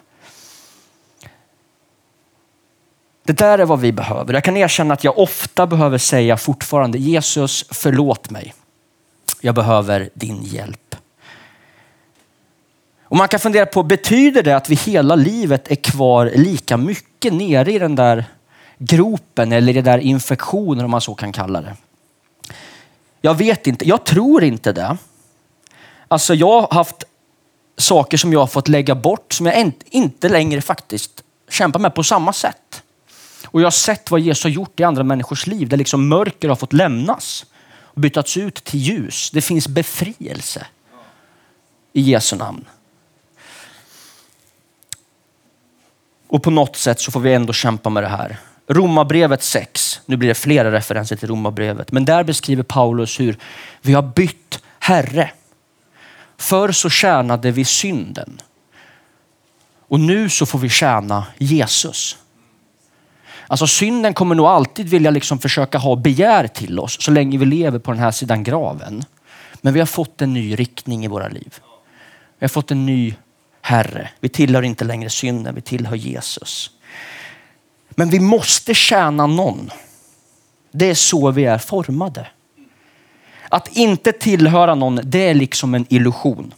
Det 3.26 3.32
där 3.32 3.58
är 3.58 3.64
vad 3.64 3.80
vi 3.80 3.92
behöver. 3.92 4.34
Jag 4.34 4.44
kan 4.44 4.56
erkänna 4.56 4.94
att 4.94 5.04
jag 5.04 5.18
ofta 5.18 5.66
behöver 5.66 5.98
säga 5.98 6.36
fortfarande 6.36 6.98
Jesus 6.98 7.64
förlåt 7.70 8.30
mig. 8.30 8.54
Jag 9.40 9.54
behöver 9.54 10.10
din 10.14 10.42
hjälp. 10.42 10.96
Och 13.02 13.16
man 13.16 13.28
kan 13.28 13.40
fundera 13.40 13.66
på, 13.66 13.82
betyder 13.82 14.42
det 14.42 14.56
att 14.56 14.70
vi 14.70 14.74
hela 14.74 15.14
livet 15.14 15.70
är 15.70 15.74
kvar 15.74 16.32
lika 16.34 16.76
mycket 16.76 17.32
nere 17.32 17.72
i 17.72 17.78
den 17.78 17.94
där 17.94 18.24
gropen 18.78 19.52
eller 19.52 19.70
i 19.70 19.74
den 19.74 19.84
där 19.84 19.98
infektionen 19.98 20.84
om 20.84 20.90
man 20.90 21.00
så 21.00 21.14
kan 21.14 21.32
kalla 21.32 21.60
det? 21.60 21.76
Jag 23.20 23.34
vet 23.34 23.66
inte, 23.66 23.88
jag 23.88 24.04
tror 24.04 24.44
inte 24.44 24.72
det. 24.72 24.96
Alltså 26.08 26.34
jag 26.34 26.60
har 26.60 26.74
haft 26.74 27.04
saker 27.76 28.16
som 28.16 28.32
jag 28.32 28.40
har 28.40 28.46
fått 28.46 28.68
lägga 28.68 28.94
bort 28.94 29.32
som 29.32 29.46
jag 29.46 29.72
inte 29.84 30.28
längre 30.28 30.60
faktiskt 30.60 31.22
kämpar 31.50 31.80
med 31.80 31.94
på 31.94 32.02
samma 32.02 32.32
sätt. 32.32 32.65
Och 33.56 33.62
jag 33.62 33.66
har 33.66 33.70
sett 33.70 34.10
vad 34.10 34.20
Jesus 34.20 34.44
har 34.44 34.50
gjort 34.50 34.80
i 34.80 34.84
andra 34.84 35.02
människors 35.02 35.46
liv 35.46 35.68
där 35.68 35.76
liksom 35.76 36.08
mörker 36.08 36.48
har 36.48 36.56
fått 36.56 36.72
lämnas 36.72 37.46
och 37.78 38.00
bytats 38.00 38.36
ut 38.36 38.54
till 38.54 38.80
ljus. 38.80 39.30
Det 39.30 39.40
finns 39.40 39.68
befrielse 39.68 40.66
i 41.92 42.00
Jesu 42.00 42.36
namn. 42.36 42.64
Och 46.28 46.42
på 46.42 46.50
något 46.50 46.76
sätt 46.76 47.00
så 47.00 47.10
får 47.10 47.20
vi 47.20 47.34
ändå 47.34 47.52
kämpa 47.52 47.90
med 47.90 48.02
det 48.02 48.08
här. 48.08 48.36
Romarbrevet 48.66 49.42
6, 49.42 50.00
nu 50.06 50.16
blir 50.16 50.28
det 50.28 50.34
flera 50.34 50.72
referenser 50.72 51.16
till 51.16 51.28
Romarbrevet, 51.28 51.92
men 51.92 52.04
där 52.04 52.24
beskriver 52.24 52.62
Paulus 52.62 53.20
hur 53.20 53.38
vi 53.82 53.92
har 53.92 54.02
bytt 54.02 54.62
Herre. 54.78 55.30
Förr 56.36 56.72
så 56.72 56.90
tjänade 56.90 57.50
vi 57.50 57.64
synden 57.64 58.40
och 59.88 60.00
nu 60.00 60.30
så 60.30 60.46
får 60.46 60.58
vi 60.58 60.68
tjäna 60.68 61.26
Jesus. 61.38 62.16
Alltså 63.48 63.66
synden 63.66 64.14
kommer 64.14 64.34
nog 64.34 64.46
alltid 64.46 64.88
vilja 64.88 65.10
liksom 65.10 65.38
försöka 65.38 65.78
ha 65.78 65.96
begär 65.96 66.46
till 66.46 66.78
oss 66.78 67.02
så 67.02 67.10
länge 67.10 67.38
vi 67.38 67.46
lever 67.46 67.78
på 67.78 67.92
den 67.92 68.00
här 68.00 68.10
sidan 68.10 68.44
graven. 68.44 69.04
Men 69.60 69.74
vi 69.74 69.80
har 69.80 69.86
fått 69.86 70.22
en 70.22 70.32
ny 70.32 70.54
riktning 70.54 71.04
i 71.04 71.08
våra 71.08 71.28
liv. 71.28 71.54
Vi 72.38 72.44
har 72.44 72.48
fått 72.48 72.70
en 72.70 72.86
ny 72.86 73.14
Herre. 73.60 74.08
Vi 74.20 74.28
tillhör 74.28 74.62
inte 74.62 74.84
längre 74.84 75.10
synden, 75.10 75.54
vi 75.54 75.60
tillhör 75.60 75.96
Jesus. 75.96 76.70
Men 77.90 78.10
vi 78.10 78.20
måste 78.20 78.74
tjäna 78.74 79.26
någon. 79.26 79.70
Det 80.72 80.90
är 80.90 80.94
så 80.94 81.30
vi 81.30 81.44
är 81.44 81.58
formade. 81.58 82.26
Att 83.48 83.76
inte 83.76 84.12
tillhöra 84.12 84.74
någon, 84.74 85.00
det 85.04 85.28
är 85.28 85.34
liksom 85.34 85.74
en 85.74 85.86
illusion. 85.88 86.54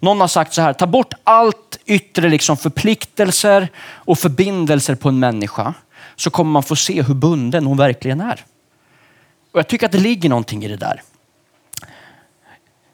Någon 0.00 0.20
har 0.20 0.28
sagt 0.28 0.54
så 0.54 0.62
här, 0.62 0.72
ta 0.72 0.86
bort 0.86 1.14
allt 1.24 1.78
yttre 1.86 2.28
liksom 2.28 2.56
förpliktelser 2.56 3.68
och 3.80 4.18
förbindelser 4.18 4.94
på 4.94 5.08
en 5.08 5.18
människa 5.18 5.74
så 6.16 6.30
kommer 6.30 6.50
man 6.50 6.62
få 6.62 6.76
se 6.76 7.02
hur 7.02 7.14
bunden 7.14 7.66
hon 7.66 7.76
verkligen 7.76 8.20
är. 8.20 8.44
Och 9.52 9.58
Jag 9.58 9.68
tycker 9.68 9.86
att 9.86 9.92
det 9.92 9.98
ligger 9.98 10.28
någonting 10.28 10.64
i 10.64 10.68
det 10.68 10.76
där. 10.76 11.02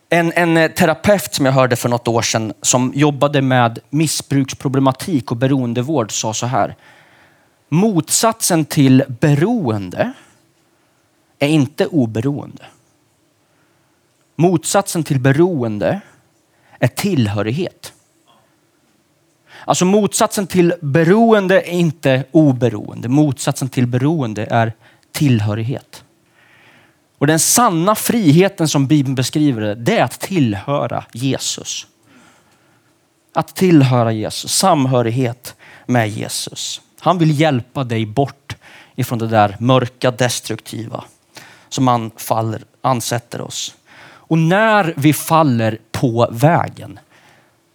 En, 0.09 0.33
en 0.33 0.57
eh, 0.57 0.71
terapeut 0.71 1.35
som 1.35 1.47
jag 1.47 1.53
hörde 1.53 1.77
för 1.77 1.89
något 1.89 2.09
år 2.09 2.23
sedan 2.23 2.53
som 2.63 2.93
jobbade 2.95 3.43
med 3.43 3.79
missbruksproblematik 3.91 5.31
och 5.31 5.37
beroendevård 5.37 6.13
sa 6.13 6.35
så 6.35 6.47
här. 6.47 6.77
Motsatsen 7.69 8.65
till 8.65 9.05
beroende 9.09 10.13
är 11.39 11.49
inte 11.49 11.87
oberoende. 11.87 12.67
Motsatsen 14.37 15.05
till 15.05 15.21
beroende 15.21 16.01
är 16.79 16.89
tillhörighet. 16.89 17.93
Alltså 19.65 19.85
motsatsen 19.85 20.47
till 20.47 20.75
beroende 20.81 21.61
är 21.61 21.73
inte 21.73 22.25
oberoende. 22.31 23.09
Motsatsen 23.09 23.69
till 23.69 23.87
beroende 23.87 24.47
är 24.51 24.73
tillhörighet. 25.13 26.05
Och 27.19 27.27
den 27.27 27.39
sanna 27.39 27.95
friheten 27.95 28.69
som 28.69 28.87
Bibeln 28.87 29.15
beskriver 29.15 29.61
det, 29.61 29.75
det 29.75 29.99
är 29.99 30.05
att 30.05 30.21
tillhöra 30.21 31.05
Jesus. 31.13 31.87
Att 33.33 33.55
tillhöra 33.55 34.13
Jesus, 34.13 34.53
samhörighet 34.53 35.55
med 35.87 36.09
Jesus. 36.09 36.81
Han 37.01 37.19
vill 37.19 37.41
hjälpa 37.41 37.85
dig 37.85 38.07
bort 38.07 38.57
ifrån 38.97 39.19
det 39.19 39.27
där 39.27 39.57
mörka, 39.61 40.11
destruktiva 40.11 41.05
som 41.69 41.89
anfaller, 41.89 42.65
ansätter 42.81 43.41
oss. 43.41 43.75
Och 44.29 44.39
när 44.39 44.95
vi 44.97 45.13
faller 45.13 45.79
på 45.93 46.29
vägen, 46.33 46.99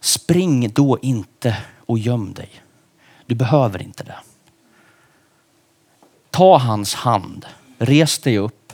spring 0.00 0.72
då 0.72 0.98
inte 1.02 1.56
och 1.86 1.98
göm 1.98 2.32
dig. 2.34 2.50
Du 3.26 3.34
behöver 3.34 3.82
inte 3.82 4.04
det. 4.04 4.18
Ta 6.30 6.58
hans 6.58 6.94
hand, 6.94 7.46
res 7.78 8.18
dig 8.18 8.38
upp 8.38 8.72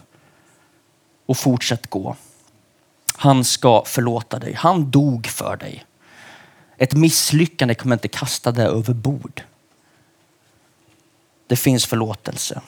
och 1.26 1.36
fortsätt 1.36 1.90
gå. 1.90 2.16
Han 3.16 3.44
ska 3.44 3.82
förlåta 3.86 4.38
dig. 4.38 4.52
Han 4.54 4.90
dog 4.90 5.26
för 5.26 5.56
dig. 5.56 5.84
Ett 6.76 6.94
misslyckande 6.94 7.74
kommer 7.74 7.96
inte 7.96 8.08
kasta 8.08 8.52
dig 8.52 8.66
över 8.66 8.94
bord. 8.94 9.42
Det 11.46 11.56
finns 11.56 11.86
förlåtelse. 11.86 12.60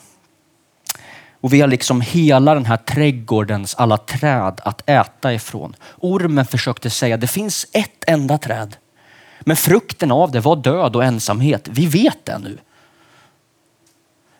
Och 1.40 1.52
vi 1.52 1.60
har 1.60 1.68
liksom 1.68 2.00
hela 2.00 2.54
den 2.54 2.66
här 2.66 2.76
trädgårdens 2.76 3.74
alla 3.74 3.96
träd 3.96 4.60
att 4.64 4.88
äta 4.88 5.34
ifrån. 5.34 5.76
Ormen 5.98 6.46
försökte 6.46 6.90
säga 6.90 7.16
det 7.16 7.26
finns 7.26 7.66
ett 7.72 8.04
enda 8.06 8.38
träd. 8.38 8.76
Men 9.40 9.56
frukten 9.56 10.10
av 10.12 10.30
det 10.30 10.40
var 10.40 10.56
död 10.56 10.96
och 10.96 11.04
ensamhet. 11.04 11.68
Vi 11.70 11.86
vet 11.86 12.24
det 12.24 12.38
nu. 12.38 12.58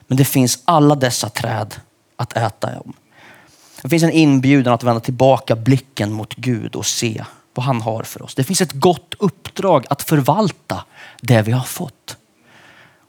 Men 0.07 0.17
det 0.19 0.25
finns 0.25 0.63
alla 0.65 0.95
dessa 0.95 1.29
träd 1.29 1.75
att 2.17 2.37
äta 2.37 2.81
om. 2.81 2.93
Det 3.83 3.89
finns 3.89 4.03
en 4.03 4.11
inbjudan 4.11 4.75
att 4.75 4.83
vända 4.83 5.01
tillbaka 5.01 5.57
blicken 5.57 6.13
mot 6.13 6.35
Gud 6.35 6.77
och 6.77 6.87
se 6.87 7.25
vad 7.55 7.67
han 7.67 7.81
har 7.81 8.03
för 8.03 8.23
oss. 8.23 8.35
Det 8.35 8.45
finns 8.45 8.61
ett 8.61 8.73
gott 8.73 9.15
uppdrag 9.19 9.87
att 9.91 10.03
förvalta 10.03 10.85
det 11.21 11.43
vi 11.43 11.53
har 11.53 11.65
fått. 11.65 12.17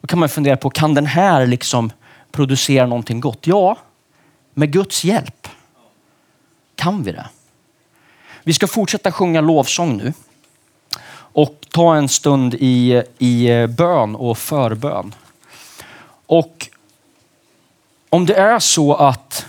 Då 0.02 0.08
kan 0.08 0.20
man 0.20 0.30
fundera 0.30 0.58
på, 0.58 0.70
kan 0.70 0.94
den 0.94 1.06
här 1.06 1.46
liksom 1.48 1.92
producera 2.32 2.86
någonting 2.86 3.20
gott? 3.20 3.48
Ja, 3.48 3.78
med 4.54 4.72
Guds 4.72 5.04
hjälp 5.04 5.48
kan 6.76 7.04
vi 7.04 7.12
det. 7.12 7.30
Vi 8.44 8.54
ska 8.54 8.68
fortsätta 8.68 9.12
sjunga 9.12 9.42
lovsång 9.42 9.98
nu 9.98 10.14
och 11.14 11.66
ta 11.70 11.96
en 11.96 12.10
stund 12.10 12.54
i, 12.60 13.04
i 13.18 13.50
eh, 13.50 13.68
bön 13.68 14.16
och 14.16 14.38
förbön. 14.38 15.16
Och 16.26 16.70
om 18.10 18.26
det 18.26 18.34
är 18.34 18.60
så 18.60 18.96
att 18.96 19.46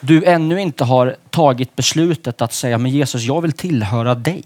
du 0.00 0.24
ännu 0.24 0.60
inte 0.60 0.84
har 0.84 1.16
tagit 1.30 1.76
beslutet 1.76 2.42
att 2.42 2.52
säga, 2.52 2.78
men 2.78 2.90
Jesus, 2.90 3.22
jag 3.22 3.40
vill 3.40 3.52
tillhöra 3.52 4.14
dig. 4.14 4.44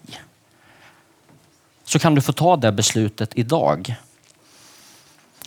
Så 1.85 1.99
kan 1.99 2.15
du 2.15 2.21
få 2.21 2.33
ta 2.33 2.57
det 2.57 2.73
beslutet 2.73 3.31
idag. 3.35 3.95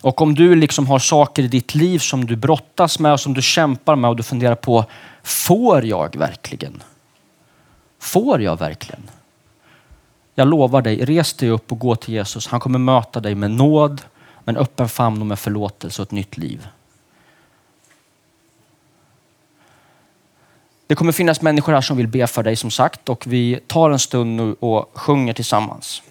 Och 0.02 0.22
om 0.22 0.34
du 0.34 0.54
liksom 0.54 0.86
har 0.86 0.98
saker 0.98 1.42
i 1.42 1.48
ditt 1.48 1.74
liv 1.74 1.98
som 1.98 2.26
du 2.26 2.36
brottas 2.36 2.98
med 2.98 3.12
och 3.12 3.20
som 3.20 3.34
du 3.34 3.42
kämpar 3.42 3.96
med 3.96 4.10
och 4.10 4.16
du 4.16 4.22
funderar 4.22 4.54
på, 4.54 4.84
får 5.22 5.84
jag 5.84 6.16
verkligen? 6.16 6.82
Får 7.98 8.42
jag 8.42 8.58
verkligen? 8.58 9.02
Jag 10.34 10.48
lovar 10.48 10.82
dig, 10.82 11.04
res 11.04 11.34
dig 11.34 11.50
upp 11.50 11.72
och 11.72 11.78
gå 11.78 11.96
till 11.96 12.14
Jesus. 12.14 12.46
Han 12.46 12.60
kommer 12.60 12.78
möta 12.78 13.20
dig 13.20 13.34
med 13.34 13.50
nåd, 13.50 14.02
med 14.44 14.56
en 14.56 14.62
öppen 14.62 14.88
famn 14.88 15.20
och 15.20 15.26
med 15.26 15.38
förlåtelse 15.38 16.02
och 16.02 16.06
ett 16.06 16.12
nytt 16.12 16.36
liv. 16.36 16.68
Det 20.86 20.94
kommer 20.94 21.12
finnas 21.12 21.42
människor 21.42 21.72
här 21.72 21.80
som 21.80 21.96
vill 21.96 22.08
be 22.08 22.26
för 22.26 22.42
dig 22.42 22.56
som 22.56 22.70
sagt 22.70 23.08
och 23.08 23.26
vi 23.26 23.60
tar 23.66 23.90
en 23.90 23.98
stund 23.98 24.36
nu 24.36 24.56
och 24.60 24.90
sjunger 24.94 25.32
tillsammans. 25.32 26.02